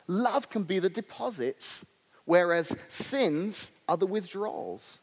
love 0.07 0.49
can 0.49 0.63
be 0.63 0.79
the 0.79 0.89
deposits, 0.89 1.85
whereas 2.23 2.77
sins 2.87 3.73
are 3.89 3.97
the 3.97 4.07
withdrawals. 4.07 5.01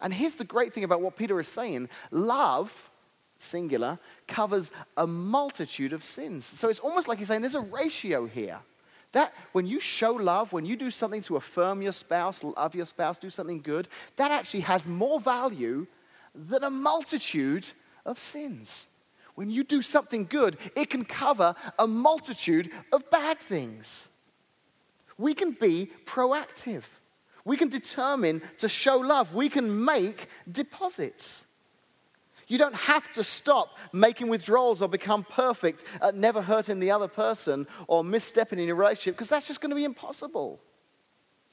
And 0.00 0.14
here's 0.14 0.36
the 0.36 0.44
great 0.44 0.72
thing 0.72 0.84
about 0.84 1.00
what 1.00 1.16
Peter 1.16 1.38
is 1.40 1.48
saying 1.48 1.88
love, 2.10 2.90
singular, 3.36 3.98
covers 4.26 4.70
a 4.96 5.06
multitude 5.06 5.92
of 5.92 6.04
sins. 6.04 6.44
So 6.44 6.68
it's 6.68 6.78
almost 6.78 7.08
like 7.08 7.18
he's 7.18 7.28
saying 7.28 7.42
there's 7.42 7.54
a 7.54 7.60
ratio 7.60 8.26
here. 8.26 8.58
That 9.12 9.32
when 9.52 9.66
you 9.66 9.80
show 9.80 10.12
love, 10.12 10.52
when 10.52 10.66
you 10.66 10.76
do 10.76 10.90
something 10.90 11.22
to 11.22 11.36
affirm 11.36 11.80
your 11.80 11.92
spouse, 11.92 12.44
love 12.44 12.74
your 12.74 12.84
spouse, 12.84 13.18
do 13.18 13.30
something 13.30 13.62
good, 13.62 13.88
that 14.16 14.30
actually 14.30 14.60
has 14.60 14.86
more 14.86 15.18
value 15.18 15.86
than 16.34 16.62
a 16.62 16.70
multitude 16.70 17.66
of 18.04 18.18
sins. 18.18 18.86
When 19.34 19.50
you 19.50 19.64
do 19.64 19.82
something 19.82 20.26
good, 20.26 20.58
it 20.76 20.90
can 20.90 21.04
cover 21.04 21.54
a 21.78 21.86
multitude 21.86 22.70
of 22.92 23.08
bad 23.10 23.38
things. 23.38 24.08
We 25.16 25.32
can 25.32 25.52
be 25.52 25.90
proactive. 26.04 26.82
We 27.48 27.56
can 27.56 27.70
determine 27.70 28.42
to 28.58 28.68
show 28.68 28.98
love. 28.98 29.34
We 29.34 29.48
can 29.48 29.82
make 29.82 30.28
deposits. 30.52 31.46
You 32.46 32.58
don't 32.58 32.74
have 32.74 33.10
to 33.12 33.24
stop 33.24 33.78
making 33.90 34.28
withdrawals 34.28 34.82
or 34.82 34.88
become 34.88 35.24
perfect 35.24 35.84
at 36.02 36.14
never 36.14 36.42
hurting 36.42 36.78
the 36.78 36.90
other 36.90 37.08
person 37.08 37.66
or 37.86 38.02
misstepping 38.02 38.58
in 38.58 38.66
your 38.66 38.76
relationship 38.76 39.14
because 39.14 39.30
that's 39.30 39.48
just 39.48 39.62
going 39.62 39.70
to 39.70 39.76
be 39.76 39.84
impossible. 39.84 40.60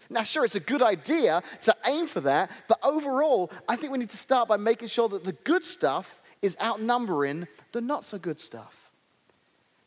Now, 0.09 0.23
sure, 0.23 0.43
it's 0.43 0.55
a 0.55 0.59
good 0.59 0.81
idea 0.81 1.41
to 1.61 1.73
aim 1.87 2.07
for 2.07 2.19
that, 2.21 2.51
but 2.67 2.77
overall, 2.83 3.49
I 3.69 3.77
think 3.77 3.93
we 3.93 3.97
need 3.97 4.09
to 4.09 4.17
start 4.17 4.49
by 4.49 4.57
making 4.57 4.89
sure 4.89 5.07
that 5.07 5.23
the 5.23 5.31
good 5.31 5.63
stuff 5.63 6.21
is 6.41 6.57
outnumbering 6.61 7.47
the 7.71 7.79
not 7.79 8.03
so 8.03 8.17
good 8.17 8.41
stuff. 8.41 8.84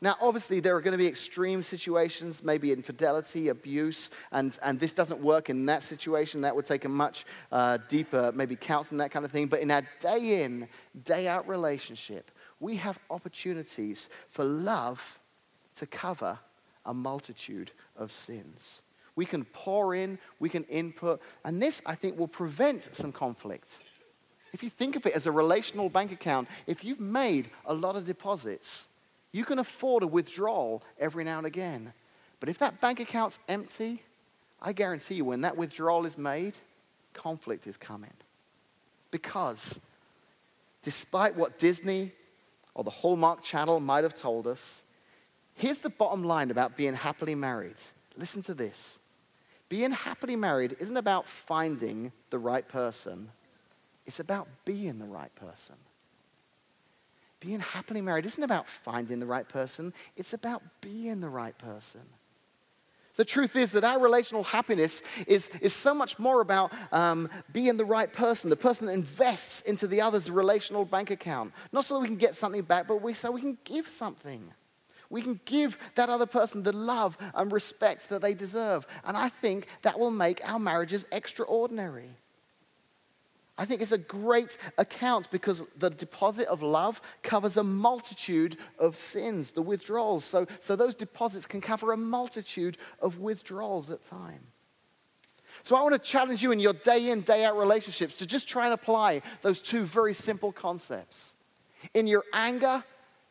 Now, 0.00 0.16
obviously, 0.20 0.60
there 0.60 0.76
are 0.76 0.80
going 0.80 0.92
to 0.92 0.98
be 0.98 1.08
extreme 1.08 1.62
situations, 1.64 2.44
maybe 2.44 2.72
infidelity, 2.72 3.48
abuse, 3.48 4.10
and, 4.30 4.56
and 4.62 4.78
this 4.78 4.92
doesn't 4.92 5.20
work 5.20 5.50
in 5.50 5.66
that 5.66 5.82
situation. 5.82 6.42
That 6.42 6.54
would 6.54 6.66
take 6.66 6.84
a 6.84 6.88
much 6.88 7.24
uh, 7.50 7.78
deeper, 7.88 8.30
maybe 8.32 8.54
counseling, 8.54 8.98
that 8.98 9.10
kind 9.10 9.24
of 9.24 9.32
thing. 9.32 9.48
But 9.48 9.60
in 9.60 9.72
our 9.72 9.82
day 9.98 10.44
in, 10.44 10.68
day 11.02 11.26
out 11.26 11.48
relationship, 11.48 12.30
we 12.60 12.76
have 12.76 12.98
opportunities 13.10 14.08
for 14.30 14.44
love 14.44 15.18
to 15.76 15.86
cover 15.86 16.38
a 16.86 16.94
multitude 16.94 17.72
of 17.96 18.12
sins. 18.12 18.82
We 19.16 19.26
can 19.26 19.44
pour 19.46 19.96
in, 19.96 20.20
we 20.38 20.48
can 20.48 20.62
input, 20.64 21.20
and 21.44 21.60
this, 21.60 21.82
I 21.84 21.96
think, 21.96 22.16
will 22.16 22.28
prevent 22.28 22.94
some 22.94 23.10
conflict. 23.10 23.80
If 24.52 24.62
you 24.62 24.70
think 24.70 24.94
of 24.94 25.06
it 25.06 25.12
as 25.12 25.26
a 25.26 25.32
relational 25.32 25.88
bank 25.88 26.12
account, 26.12 26.48
if 26.68 26.84
you've 26.84 27.00
made 27.00 27.50
a 27.66 27.74
lot 27.74 27.96
of 27.96 28.04
deposits, 28.04 28.86
you 29.32 29.44
can 29.44 29.58
afford 29.58 30.02
a 30.02 30.06
withdrawal 30.06 30.82
every 30.98 31.24
now 31.24 31.38
and 31.38 31.46
again. 31.46 31.92
But 32.40 32.48
if 32.48 32.58
that 32.58 32.80
bank 32.80 33.00
account's 33.00 33.40
empty, 33.48 34.02
I 34.60 34.72
guarantee 34.72 35.16
you 35.16 35.24
when 35.24 35.42
that 35.42 35.56
withdrawal 35.56 36.06
is 36.06 36.16
made, 36.16 36.56
conflict 37.12 37.66
is 37.66 37.76
coming. 37.76 38.12
Because 39.10 39.78
despite 40.82 41.36
what 41.36 41.58
Disney 41.58 42.12
or 42.74 42.84
the 42.84 42.90
Hallmark 42.90 43.42
Channel 43.42 43.80
might 43.80 44.04
have 44.04 44.14
told 44.14 44.46
us, 44.46 44.82
here's 45.54 45.80
the 45.80 45.90
bottom 45.90 46.24
line 46.24 46.50
about 46.50 46.76
being 46.76 46.94
happily 46.94 47.34
married. 47.34 47.76
Listen 48.16 48.42
to 48.42 48.54
this. 48.54 48.98
Being 49.68 49.92
happily 49.92 50.36
married 50.36 50.76
isn't 50.78 50.96
about 50.96 51.26
finding 51.26 52.12
the 52.30 52.38
right 52.38 52.66
person, 52.66 53.30
it's 54.06 54.20
about 54.20 54.48
being 54.64 54.98
the 54.98 55.04
right 55.04 55.34
person. 55.34 55.74
Being 57.40 57.60
happily 57.60 58.00
married 58.00 58.26
isn't 58.26 58.42
about 58.42 58.68
finding 58.68 59.20
the 59.20 59.26
right 59.26 59.48
person, 59.48 59.92
it's 60.16 60.32
about 60.32 60.62
being 60.80 61.20
the 61.20 61.28
right 61.28 61.56
person. 61.56 62.02
The 63.18 63.24
truth 63.24 63.56
is 63.56 63.72
that 63.72 63.82
our 63.82 63.98
relational 63.98 64.44
happiness 64.44 65.02
is, 65.26 65.48
is 65.60 65.72
so 65.72 65.92
much 65.92 66.20
more 66.20 66.40
about 66.40 66.72
um, 66.92 67.28
being 67.52 67.76
the 67.76 67.84
right 67.84 68.12
person, 68.12 68.48
the 68.48 68.54
person 68.54 68.86
that 68.86 68.92
invests 68.92 69.60
into 69.62 69.88
the 69.88 70.00
other's 70.00 70.30
relational 70.30 70.84
bank 70.84 71.10
account. 71.10 71.52
Not 71.72 71.84
so 71.84 71.94
that 71.94 72.00
we 72.00 72.06
can 72.06 72.16
get 72.16 72.36
something 72.36 72.62
back, 72.62 72.86
but 72.86 73.02
we, 73.02 73.14
so 73.14 73.32
we 73.32 73.40
can 73.40 73.58
give 73.64 73.88
something. 73.88 74.52
We 75.10 75.22
can 75.22 75.40
give 75.46 75.78
that 75.96 76.08
other 76.08 76.26
person 76.26 76.62
the 76.62 76.72
love 76.72 77.18
and 77.34 77.50
respect 77.50 78.08
that 78.10 78.22
they 78.22 78.34
deserve. 78.34 78.86
And 79.04 79.16
I 79.16 79.30
think 79.30 79.66
that 79.82 79.98
will 79.98 80.12
make 80.12 80.40
our 80.48 80.60
marriages 80.60 81.04
extraordinary. 81.10 82.10
I 83.58 83.64
think 83.64 83.82
it's 83.82 83.92
a 83.92 83.98
great 83.98 84.56
account 84.78 85.30
because 85.32 85.64
the 85.76 85.90
deposit 85.90 86.46
of 86.46 86.62
love 86.62 87.02
covers 87.24 87.56
a 87.56 87.64
multitude 87.64 88.56
of 88.78 88.96
sins, 88.96 89.50
the 89.50 89.62
withdrawals. 89.62 90.24
So, 90.24 90.46
so 90.60 90.76
those 90.76 90.94
deposits 90.94 91.44
can 91.44 91.60
cover 91.60 91.92
a 91.92 91.96
multitude 91.96 92.78
of 93.00 93.18
withdrawals 93.18 93.90
at 93.90 94.04
time. 94.04 94.46
So 95.62 95.74
I 95.74 95.82
want 95.82 95.94
to 95.94 95.98
challenge 95.98 96.40
you 96.40 96.52
in 96.52 96.60
your 96.60 96.72
day 96.72 97.10
in, 97.10 97.22
day 97.22 97.44
out 97.44 97.58
relationships 97.58 98.16
to 98.18 98.26
just 98.26 98.48
try 98.48 98.66
and 98.66 98.74
apply 98.74 99.22
those 99.42 99.60
two 99.60 99.84
very 99.84 100.14
simple 100.14 100.52
concepts. 100.52 101.34
In 101.94 102.06
your 102.06 102.24
anger, 102.32 102.84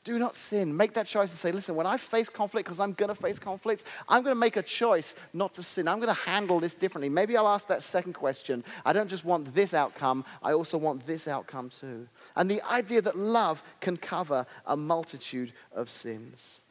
do 0.08 0.18
not 0.18 0.38
sin. 0.38 0.76
Make 0.76 0.94
that 0.94 1.06
choice 1.06 1.32
and 1.32 1.38
say, 1.38 1.52
listen, 1.52 1.76
when 1.76 1.86
I 1.86 1.98
face 1.98 2.30
conflict, 2.30 2.66
because 2.66 2.80
I'm 2.80 2.94
going 2.94 3.10
to 3.10 3.16
face 3.16 3.40
conflicts, 3.40 3.84
I'm 4.08 4.24
going 4.24 4.34
to 4.34 4.40
make 4.40 4.56
a 4.56 4.62
choice 4.64 5.16
not 5.34 5.54
to 5.56 5.64
sin. 5.64 5.86
I'm 5.86 6.00
going 6.00 6.16
to 6.16 6.22
handle 6.22 6.62
this 6.62 6.76
differently. 6.76 7.10
Maybe 7.10 7.36
I'll 7.36 7.50
ask 7.50 7.68
that 7.68 7.84
second 7.84 8.14
question. 8.14 8.64
I 8.86 8.94
don't 8.94 9.10
just 9.10 9.26
want 9.26 9.54
this 9.54 9.74
outcome, 9.74 10.24
I 10.42 10.54
also 10.54 10.78
want 10.78 11.06
this 11.06 11.28
outcome 11.28 11.70
too. 11.70 12.08
And 12.38 12.50
the 12.50 12.62
idea 12.72 13.02
that 13.02 13.18
love 13.18 13.62
can 13.82 13.98
cover 13.98 14.46
a 14.66 14.78
multitude 14.78 15.52
of 15.76 15.90
sins. 15.90 16.62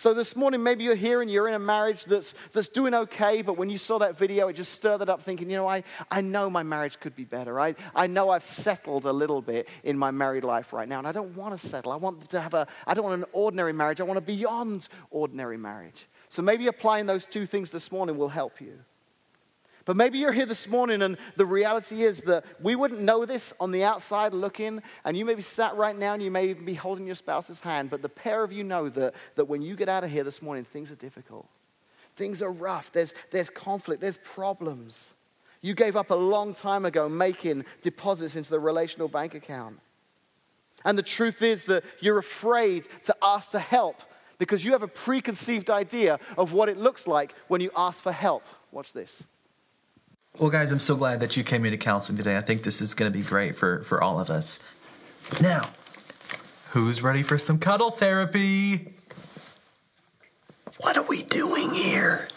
So 0.00 0.14
this 0.14 0.34
morning, 0.34 0.62
maybe 0.62 0.82
you're 0.82 0.94
here 0.94 1.20
and 1.20 1.30
you're 1.30 1.46
in 1.46 1.52
a 1.52 1.58
marriage 1.58 2.06
that's, 2.06 2.32
that's 2.54 2.68
doing 2.68 2.94
okay, 2.94 3.42
but 3.42 3.58
when 3.58 3.68
you 3.68 3.76
saw 3.76 3.98
that 3.98 4.16
video, 4.16 4.48
it 4.48 4.54
just 4.54 4.72
stirred 4.72 5.02
it 5.02 5.10
up 5.10 5.20
thinking, 5.20 5.50
you 5.50 5.58
know, 5.58 5.68
I, 5.68 5.84
I 6.10 6.22
know 6.22 6.48
my 6.48 6.62
marriage 6.62 6.98
could 6.98 7.14
be 7.14 7.26
better. 7.26 7.60
I, 7.60 7.74
I 7.94 8.06
know 8.06 8.30
I've 8.30 8.42
settled 8.42 9.04
a 9.04 9.12
little 9.12 9.42
bit 9.42 9.68
in 9.84 9.98
my 9.98 10.10
married 10.10 10.42
life 10.42 10.72
right 10.72 10.88
now, 10.88 11.00
and 11.00 11.06
I 11.06 11.12
don't 11.12 11.36
want 11.36 11.52
to 11.52 11.68
settle. 11.68 11.92
I 11.92 11.96
want 11.96 12.30
to 12.30 12.40
have 12.40 12.54
a, 12.54 12.66
I 12.86 12.94
don't 12.94 13.04
want 13.04 13.22
an 13.22 13.28
ordinary 13.34 13.74
marriage. 13.74 14.00
I 14.00 14.04
want 14.04 14.16
a 14.16 14.22
beyond 14.22 14.88
ordinary 15.10 15.58
marriage. 15.58 16.08
So 16.30 16.40
maybe 16.40 16.68
applying 16.68 17.04
those 17.04 17.26
two 17.26 17.44
things 17.44 17.70
this 17.70 17.92
morning 17.92 18.16
will 18.16 18.30
help 18.30 18.58
you. 18.58 18.78
But 19.90 19.96
maybe 19.96 20.18
you're 20.18 20.30
here 20.30 20.46
this 20.46 20.68
morning 20.68 21.02
and 21.02 21.16
the 21.34 21.44
reality 21.44 22.04
is 22.04 22.20
that 22.20 22.44
we 22.60 22.76
wouldn't 22.76 23.00
know 23.00 23.24
this 23.24 23.52
on 23.58 23.72
the 23.72 23.82
outside 23.82 24.32
looking, 24.32 24.80
and 25.04 25.16
you 25.16 25.24
may 25.24 25.34
be 25.34 25.42
sat 25.42 25.74
right 25.74 25.98
now 25.98 26.14
and 26.14 26.22
you 26.22 26.30
may 26.30 26.48
even 26.48 26.64
be 26.64 26.74
holding 26.74 27.06
your 27.06 27.16
spouse's 27.16 27.58
hand, 27.58 27.90
but 27.90 28.00
the 28.00 28.08
pair 28.08 28.44
of 28.44 28.52
you 28.52 28.62
know 28.62 28.88
that, 28.88 29.16
that 29.34 29.46
when 29.46 29.62
you 29.62 29.74
get 29.74 29.88
out 29.88 30.04
of 30.04 30.10
here 30.10 30.22
this 30.22 30.42
morning, 30.42 30.64
things 30.64 30.92
are 30.92 30.94
difficult. 30.94 31.48
Things 32.14 32.40
are 32.40 32.52
rough. 32.52 32.92
There's, 32.92 33.14
there's 33.32 33.50
conflict, 33.50 34.00
there's 34.00 34.18
problems. 34.18 35.12
You 35.60 35.74
gave 35.74 35.96
up 35.96 36.10
a 36.10 36.14
long 36.14 36.54
time 36.54 36.84
ago 36.84 37.08
making 37.08 37.64
deposits 37.80 38.36
into 38.36 38.50
the 38.50 38.60
relational 38.60 39.08
bank 39.08 39.34
account. 39.34 39.80
And 40.84 40.96
the 40.96 41.02
truth 41.02 41.42
is 41.42 41.64
that 41.64 41.82
you're 41.98 42.18
afraid 42.18 42.86
to 43.02 43.16
ask 43.20 43.50
to 43.50 43.58
help 43.58 44.02
because 44.38 44.64
you 44.64 44.70
have 44.70 44.84
a 44.84 44.88
preconceived 44.88 45.68
idea 45.68 46.20
of 46.38 46.52
what 46.52 46.68
it 46.68 46.76
looks 46.76 47.08
like 47.08 47.34
when 47.48 47.60
you 47.60 47.72
ask 47.76 48.04
for 48.04 48.12
help. 48.12 48.44
Watch 48.70 48.92
this. 48.92 49.26
Well, 50.38 50.50
guys, 50.50 50.72
I'm 50.72 50.80
so 50.80 50.96
glad 50.96 51.20
that 51.20 51.36
you 51.36 51.44
came 51.44 51.64
into 51.64 51.76
counseling 51.76 52.16
today. 52.16 52.36
I 52.36 52.40
think 52.40 52.62
this 52.62 52.80
is 52.80 52.94
going 52.94 53.12
to 53.12 53.16
be 53.16 53.24
great 53.24 53.56
for, 53.56 53.82
for 53.82 54.02
all 54.02 54.18
of 54.18 54.30
us. 54.30 54.58
Now, 55.40 55.70
who's 56.70 57.02
ready 57.02 57.22
for 57.22 57.36
some 57.38 57.58
cuddle 57.58 57.90
therapy? 57.90 58.94
What 60.80 60.96
are 60.96 61.02
we 61.02 61.22
doing 61.24 61.70
here? 61.74 62.28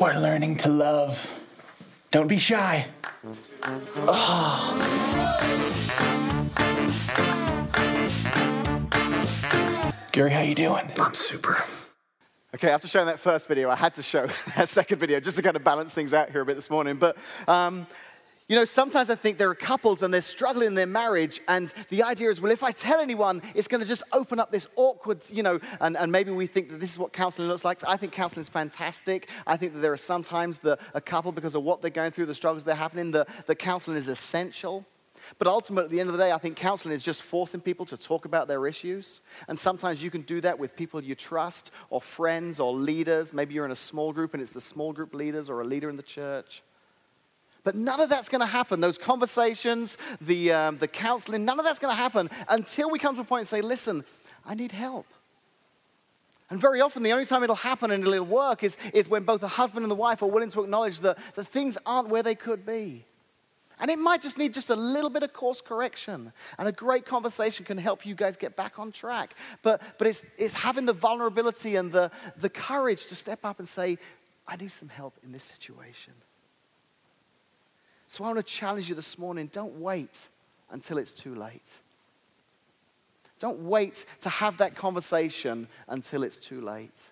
We're 0.00 0.18
learning 0.18 0.58
to 0.58 0.68
love. 0.68 1.34
Don't 2.12 2.28
be 2.28 2.38
shy. 2.38 2.86
Oh. 3.96 4.74
Gary, 10.12 10.30
how 10.30 10.42
you 10.42 10.54
doing? 10.54 10.90
I'm 11.00 11.14
super. 11.14 11.64
Okay, 12.54 12.70
after 12.70 12.88
showing 12.88 13.04
that 13.06 13.20
first 13.20 13.46
video, 13.46 13.68
I 13.68 13.76
had 13.76 13.92
to 13.94 14.02
show 14.02 14.26
that 14.56 14.70
second 14.70 14.98
video 14.98 15.20
just 15.20 15.36
to 15.36 15.42
kind 15.42 15.54
of 15.54 15.62
balance 15.62 15.92
things 15.92 16.14
out 16.14 16.30
here 16.30 16.40
a 16.40 16.46
bit 16.46 16.56
this 16.56 16.70
morning. 16.70 16.96
But, 16.96 17.18
um, 17.46 17.86
you 18.48 18.56
know, 18.56 18.64
sometimes 18.64 19.10
I 19.10 19.16
think 19.16 19.36
there 19.36 19.50
are 19.50 19.54
couples 19.54 20.02
and 20.02 20.14
they're 20.14 20.22
struggling 20.22 20.68
in 20.68 20.74
their 20.74 20.86
marriage, 20.86 21.42
and 21.46 21.68
the 21.90 22.04
idea 22.04 22.30
is, 22.30 22.40
well, 22.40 22.50
if 22.50 22.62
I 22.62 22.70
tell 22.70 23.00
anyone, 23.00 23.42
it's 23.54 23.68
going 23.68 23.82
to 23.82 23.86
just 23.86 24.02
open 24.14 24.40
up 24.40 24.50
this 24.50 24.66
awkward, 24.76 25.26
you 25.30 25.42
know, 25.42 25.60
and, 25.82 25.94
and 25.94 26.10
maybe 26.10 26.30
we 26.30 26.46
think 26.46 26.70
that 26.70 26.80
this 26.80 26.90
is 26.90 26.98
what 26.98 27.12
counseling 27.12 27.48
looks 27.48 27.66
like. 27.66 27.82
I 27.86 27.98
think 27.98 28.12
counseling 28.12 28.40
is 28.40 28.48
fantastic. 28.48 29.28
I 29.46 29.58
think 29.58 29.74
that 29.74 29.80
there 29.80 29.92
are 29.92 29.98
sometimes 29.98 30.58
the, 30.58 30.78
a 30.94 31.02
couple, 31.02 31.32
because 31.32 31.54
of 31.54 31.64
what 31.64 31.82
they're 31.82 31.90
going 31.90 32.12
through, 32.12 32.26
the 32.26 32.34
struggles 32.34 32.64
they're 32.64 32.74
happening, 32.74 33.10
the, 33.10 33.26
the 33.44 33.54
counseling 33.54 33.98
is 33.98 34.08
essential. 34.08 34.86
But 35.38 35.46
ultimately, 35.46 35.84
at 35.84 35.90
the 35.90 36.00
end 36.00 36.08
of 36.08 36.16
the 36.16 36.22
day, 36.22 36.32
I 36.32 36.38
think 36.38 36.56
counseling 36.56 36.94
is 36.94 37.02
just 37.02 37.22
forcing 37.22 37.60
people 37.60 37.84
to 37.86 37.96
talk 37.96 38.24
about 38.24 38.48
their 38.48 38.66
issues. 38.66 39.20
And 39.48 39.58
sometimes 39.58 40.02
you 40.02 40.10
can 40.10 40.22
do 40.22 40.40
that 40.40 40.58
with 40.58 40.74
people 40.76 41.02
you 41.02 41.14
trust, 41.14 41.70
or 41.90 42.00
friends, 42.00 42.60
or 42.60 42.72
leaders. 42.72 43.32
Maybe 43.32 43.54
you're 43.54 43.64
in 43.64 43.70
a 43.70 43.76
small 43.76 44.12
group 44.12 44.34
and 44.34 44.42
it's 44.42 44.52
the 44.52 44.60
small 44.60 44.92
group 44.92 45.14
leaders 45.14 45.50
or 45.50 45.60
a 45.60 45.64
leader 45.64 45.90
in 45.90 45.96
the 45.96 46.02
church. 46.02 46.62
But 47.64 47.74
none 47.74 48.00
of 48.00 48.08
that's 48.08 48.28
going 48.28 48.40
to 48.40 48.46
happen. 48.46 48.80
Those 48.80 48.96
conversations, 48.96 49.98
the, 50.20 50.52
um, 50.52 50.78
the 50.78 50.88
counseling, 50.88 51.44
none 51.44 51.58
of 51.58 51.66
that's 51.66 51.78
going 51.78 51.94
to 51.94 52.00
happen 52.00 52.30
until 52.48 52.90
we 52.90 52.98
come 52.98 53.14
to 53.16 53.20
a 53.20 53.24
point 53.24 53.40
and 53.40 53.48
say, 53.48 53.60
listen, 53.60 54.04
I 54.46 54.54
need 54.54 54.72
help. 54.72 55.06
And 56.50 56.58
very 56.58 56.80
often, 56.80 57.02
the 57.02 57.12
only 57.12 57.26
time 57.26 57.42
it'll 57.42 57.56
happen 57.56 57.90
and 57.90 58.02
it'll 58.06 58.24
work 58.24 58.64
is, 58.64 58.78
is 58.94 59.08
when 59.08 59.24
both 59.24 59.42
the 59.42 59.48
husband 59.48 59.84
and 59.84 59.90
the 59.90 59.96
wife 59.96 60.22
are 60.22 60.26
willing 60.26 60.50
to 60.50 60.62
acknowledge 60.62 61.00
that, 61.00 61.18
that 61.34 61.44
things 61.44 61.76
aren't 61.84 62.08
where 62.08 62.22
they 62.22 62.34
could 62.34 62.64
be. 62.64 63.04
And 63.80 63.90
it 63.90 63.98
might 63.98 64.22
just 64.22 64.38
need 64.38 64.54
just 64.54 64.70
a 64.70 64.76
little 64.76 65.10
bit 65.10 65.22
of 65.22 65.32
course 65.32 65.60
correction. 65.60 66.32
And 66.58 66.68
a 66.68 66.72
great 66.72 67.06
conversation 67.06 67.64
can 67.64 67.78
help 67.78 68.04
you 68.04 68.14
guys 68.14 68.36
get 68.36 68.56
back 68.56 68.78
on 68.78 68.92
track. 68.92 69.34
But, 69.62 69.80
but 69.98 70.06
it's, 70.06 70.24
it's 70.36 70.54
having 70.54 70.84
the 70.84 70.92
vulnerability 70.92 71.76
and 71.76 71.92
the, 71.92 72.10
the 72.36 72.48
courage 72.48 73.06
to 73.06 73.14
step 73.14 73.44
up 73.44 73.58
and 73.58 73.68
say, 73.68 73.98
I 74.46 74.56
need 74.56 74.72
some 74.72 74.88
help 74.88 75.14
in 75.22 75.32
this 75.32 75.44
situation. 75.44 76.14
So 78.06 78.24
I 78.24 78.28
want 78.28 78.38
to 78.38 78.42
challenge 78.42 78.88
you 78.88 78.94
this 78.94 79.18
morning 79.18 79.50
don't 79.52 79.80
wait 79.80 80.28
until 80.70 80.98
it's 80.98 81.12
too 81.12 81.34
late. 81.34 81.78
Don't 83.38 83.60
wait 83.60 84.04
to 84.22 84.28
have 84.28 84.56
that 84.58 84.74
conversation 84.74 85.68
until 85.86 86.22
it's 86.22 86.38
too 86.38 86.60
late. 86.60 87.10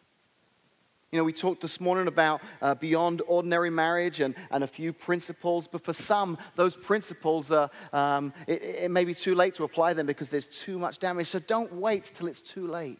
You 1.12 1.18
know, 1.18 1.24
we 1.24 1.32
talked 1.32 1.62
this 1.62 1.80
morning 1.80 2.08
about 2.08 2.42
uh, 2.60 2.74
beyond 2.74 3.22
ordinary 3.28 3.70
marriage 3.70 4.18
and, 4.18 4.34
and 4.50 4.64
a 4.64 4.66
few 4.66 4.92
principles, 4.92 5.68
but 5.68 5.84
for 5.84 5.92
some, 5.92 6.36
those 6.56 6.74
principles, 6.74 7.52
are, 7.52 7.70
um, 7.92 8.32
it, 8.48 8.60
it 8.62 8.90
may 8.90 9.04
be 9.04 9.14
too 9.14 9.36
late 9.36 9.54
to 9.54 9.64
apply 9.64 9.92
them 9.92 10.06
because 10.06 10.30
there's 10.30 10.48
too 10.48 10.80
much 10.80 10.98
damage. 10.98 11.28
So 11.28 11.38
don't 11.38 11.72
wait 11.74 12.10
till 12.12 12.26
it's 12.26 12.42
too 12.42 12.66
late. 12.66 12.98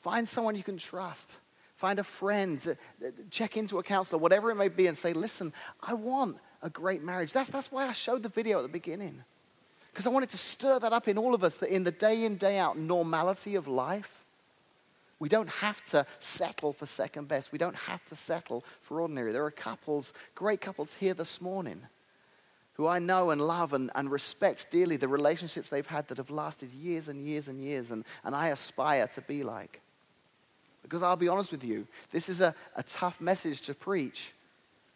Find 0.00 0.26
someone 0.26 0.56
you 0.56 0.64
can 0.64 0.76
trust. 0.76 1.38
Find 1.76 2.00
a 2.00 2.04
friend. 2.04 2.76
Uh, 3.00 3.10
check 3.30 3.56
into 3.56 3.78
a 3.78 3.82
counselor, 3.82 4.20
whatever 4.20 4.50
it 4.50 4.56
may 4.56 4.68
be, 4.68 4.88
and 4.88 4.96
say, 4.96 5.12
listen, 5.12 5.52
I 5.80 5.94
want 5.94 6.38
a 6.62 6.70
great 6.70 7.04
marriage. 7.04 7.32
That's, 7.32 7.50
that's 7.50 7.70
why 7.70 7.86
I 7.86 7.92
showed 7.92 8.24
the 8.24 8.28
video 8.28 8.58
at 8.58 8.62
the 8.62 8.68
beginning. 8.68 9.22
Because 9.92 10.08
I 10.08 10.10
wanted 10.10 10.30
to 10.30 10.38
stir 10.38 10.80
that 10.80 10.92
up 10.92 11.06
in 11.06 11.16
all 11.16 11.32
of 11.32 11.44
us 11.44 11.58
that 11.58 11.68
in 11.68 11.84
the 11.84 11.92
day 11.92 12.24
in, 12.24 12.38
day 12.38 12.58
out 12.58 12.76
normality 12.76 13.54
of 13.54 13.68
life, 13.68 14.25
we 15.18 15.28
don't 15.28 15.48
have 15.48 15.82
to 15.84 16.06
settle 16.20 16.72
for 16.72 16.86
second 16.86 17.28
best. 17.28 17.52
We 17.52 17.58
don't 17.58 17.76
have 17.76 18.04
to 18.06 18.16
settle 18.16 18.64
for 18.82 19.00
ordinary. 19.00 19.32
There 19.32 19.44
are 19.44 19.50
couples, 19.50 20.12
great 20.34 20.60
couples 20.60 20.94
here 20.94 21.14
this 21.14 21.40
morning, 21.40 21.80
who 22.74 22.86
I 22.86 22.98
know 22.98 23.30
and 23.30 23.40
love 23.40 23.72
and, 23.72 23.90
and 23.94 24.10
respect 24.10 24.70
dearly 24.70 24.96
the 24.96 25.08
relationships 25.08 25.70
they've 25.70 25.86
had 25.86 26.08
that 26.08 26.18
have 26.18 26.30
lasted 26.30 26.70
years 26.70 27.08
and 27.08 27.24
years 27.24 27.48
and 27.48 27.60
years, 27.60 27.90
and, 27.90 28.04
and 28.24 28.34
I 28.34 28.48
aspire 28.48 29.06
to 29.08 29.20
be 29.22 29.42
like. 29.42 29.80
Because 30.82 31.02
I'll 31.02 31.16
be 31.16 31.28
honest 31.28 31.50
with 31.50 31.64
you, 31.64 31.86
this 32.12 32.28
is 32.28 32.40
a, 32.40 32.54
a 32.76 32.82
tough 32.82 33.20
message 33.20 33.62
to 33.62 33.74
preach 33.74 34.32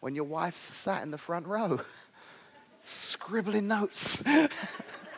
when 0.01 0.15
your 0.15 0.25
wife's 0.25 0.63
sat 0.63 1.03
in 1.03 1.11
the 1.11 1.19
front 1.19 1.47
row, 1.47 1.81
scribbling 2.81 3.69
notes. 3.69 4.23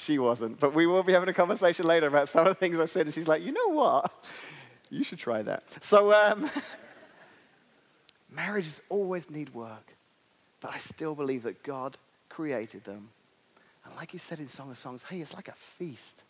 She 0.00 0.16
wasn't. 0.20 0.60
But 0.60 0.74
we 0.74 0.86
will 0.86 1.02
be 1.02 1.12
having 1.12 1.28
a 1.28 1.34
conversation 1.34 1.84
later 1.84 2.06
about 2.06 2.28
some 2.28 2.42
of 2.42 2.46
the 2.46 2.54
things 2.54 2.78
I 2.78 2.86
said. 2.86 3.06
And 3.06 3.14
she's 3.14 3.26
like, 3.26 3.42
you 3.42 3.50
know 3.50 3.68
what? 3.70 4.12
You 4.90 5.02
should 5.02 5.18
try 5.18 5.42
that. 5.42 5.84
So, 5.84 6.14
um, 6.14 6.48
marriages 8.30 8.80
always 8.88 9.28
need 9.28 9.52
work. 9.52 9.96
But 10.60 10.72
I 10.72 10.78
still 10.78 11.16
believe 11.16 11.42
that 11.42 11.64
God 11.64 11.98
created 12.28 12.84
them. 12.84 13.08
And 13.84 13.94
like 13.96 14.12
he 14.12 14.18
said 14.18 14.38
in 14.38 14.46
Song 14.46 14.70
of 14.70 14.78
Songs, 14.78 15.02
hey, 15.02 15.20
it's 15.20 15.34
like 15.34 15.48
a 15.48 15.52
feast. 15.52 16.22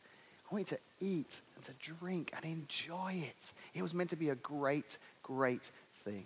I 0.51 0.55
want 0.55 0.71
you 0.71 0.79
to 0.79 0.83
eat 1.05 1.43
and 1.55 1.65
to 1.65 1.73
drink 1.75 2.33
and 2.35 2.51
enjoy 2.51 3.23
it. 3.23 3.53
It 3.75 3.83
was 3.83 3.93
meant 3.93 4.09
to 4.11 4.17
be 4.17 4.31
a 4.31 4.35
great, 4.37 4.97
great 5.23 5.71
thing. 6.05 6.25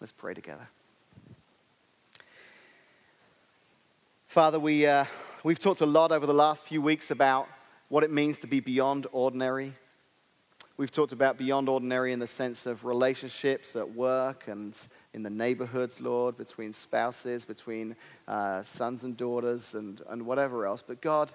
Let's 0.00 0.12
pray 0.12 0.34
together. 0.34 0.68
Father, 4.28 4.60
we. 4.60 4.86
Uh, 4.86 5.06
We've 5.42 5.58
talked 5.58 5.80
a 5.80 5.86
lot 5.86 6.12
over 6.12 6.26
the 6.26 6.34
last 6.34 6.66
few 6.66 6.82
weeks 6.82 7.10
about 7.10 7.48
what 7.88 8.04
it 8.04 8.10
means 8.10 8.40
to 8.40 8.46
be 8.46 8.60
beyond 8.60 9.06
ordinary. 9.10 9.72
We've 10.76 10.90
talked 10.90 11.12
about 11.12 11.38
beyond 11.38 11.66
ordinary 11.66 12.12
in 12.12 12.18
the 12.18 12.26
sense 12.26 12.66
of 12.66 12.84
relationships 12.84 13.74
at 13.74 13.90
work 13.94 14.48
and 14.48 14.76
in 15.14 15.22
the 15.22 15.30
neighborhoods, 15.30 15.98
Lord, 15.98 16.36
between 16.36 16.74
spouses, 16.74 17.46
between 17.46 17.96
uh, 18.28 18.62
sons 18.64 19.04
and 19.04 19.16
daughters, 19.16 19.74
and, 19.74 20.02
and 20.10 20.26
whatever 20.26 20.66
else. 20.66 20.84
But 20.86 21.00
God, 21.00 21.32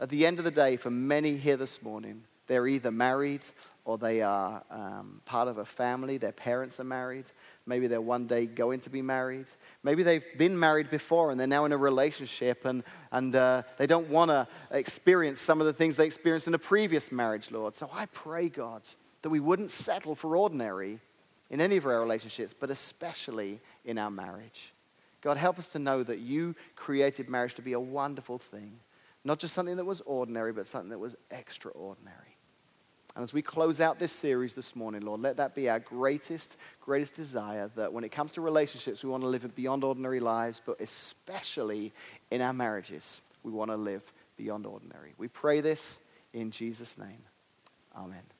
at 0.00 0.08
the 0.08 0.24
end 0.24 0.38
of 0.38 0.46
the 0.46 0.50
day, 0.50 0.78
for 0.78 0.90
many 0.90 1.36
here 1.36 1.58
this 1.58 1.82
morning, 1.82 2.22
they're 2.46 2.66
either 2.66 2.90
married 2.90 3.42
or 3.84 3.98
they 3.98 4.22
are 4.22 4.62
um, 4.70 5.20
part 5.26 5.48
of 5.48 5.58
a 5.58 5.66
family, 5.66 6.16
their 6.16 6.32
parents 6.32 6.80
are 6.80 6.84
married, 6.84 7.26
Maybe 7.66 7.86
they're 7.86 8.00
one 8.00 8.26
day 8.26 8.44
going 8.44 8.80
to 8.80 8.90
be 8.90 9.00
married. 9.00 9.46
Maybe 9.82 10.02
they've 10.02 10.24
been 10.36 10.58
married 10.58 10.90
before 10.90 11.30
and 11.30 11.40
they're 11.40 11.46
now 11.46 11.64
in 11.64 11.72
a 11.72 11.76
relationship 11.78 12.66
and, 12.66 12.84
and 13.10 13.34
uh, 13.34 13.62
they 13.78 13.86
don't 13.86 14.08
want 14.10 14.30
to 14.30 14.46
experience 14.70 15.40
some 15.40 15.60
of 15.60 15.66
the 15.66 15.72
things 15.72 15.96
they 15.96 16.04
experienced 16.04 16.46
in 16.46 16.54
a 16.54 16.58
previous 16.58 17.10
marriage, 17.10 17.50
Lord. 17.50 17.74
So 17.74 17.88
I 17.92 18.06
pray, 18.06 18.50
God, 18.50 18.82
that 19.22 19.30
we 19.30 19.40
wouldn't 19.40 19.70
settle 19.70 20.14
for 20.14 20.36
ordinary 20.36 21.00
in 21.48 21.60
any 21.60 21.78
of 21.78 21.86
our 21.86 22.00
relationships, 22.00 22.54
but 22.58 22.68
especially 22.68 23.60
in 23.84 23.96
our 23.96 24.10
marriage. 24.10 24.74
God, 25.22 25.38
help 25.38 25.58
us 25.58 25.70
to 25.70 25.78
know 25.78 26.02
that 26.02 26.18
you 26.18 26.54
created 26.76 27.30
marriage 27.30 27.54
to 27.54 27.62
be 27.62 27.72
a 27.72 27.80
wonderful 27.80 28.38
thing, 28.38 28.78
not 29.24 29.38
just 29.38 29.54
something 29.54 29.76
that 29.76 29.86
was 29.86 30.02
ordinary, 30.02 30.52
but 30.52 30.66
something 30.66 30.90
that 30.90 30.98
was 30.98 31.16
extraordinary. 31.30 32.33
And 33.14 33.22
as 33.22 33.32
we 33.32 33.42
close 33.42 33.80
out 33.80 33.98
this 33.98 34.10
series 34.10 34.54
this 34.54 34.74
morning, 34.74 35.02
Lord, 35.02 35.20
let 35.20 35.36
that 35.36 35.54
be 35.54 35.68
our 35.68 35.78
greatest, 35.78 36.56
greatest 36.80 37.14
desire 37.14 37.70
that 37.76 37.92
when 37.92 38.02
it 38.02 38.10
comes 38.10 38.32
to 38.32 38.40
relationships, 38.40 39.04
we 39.04 39.10
want 39.10 39.22
to 39.22 39.28
live 39.28 39.54
beyond 39.54 39.84
ordinary 39.84 40.18
lives, 40.18 40.60
but 40.64 40.80
especially 40.80 41.92
in 42.32 42.40
our 42.40 42.52
marriages, 42.52 43.22
we 43.44 43.52
want 43.52 43.70
to 43.70 43.76
live 43.76 44.02
beyond 44.36 44.66
ordinary. 44.66 45.14
We 45.16 45.28
pray 45.28 45.60
this 45.60 45.98
in 46.32 46.50
Jesus' 46.50 46.98
name. 46.98 47.22
Amen. 47.96 48.33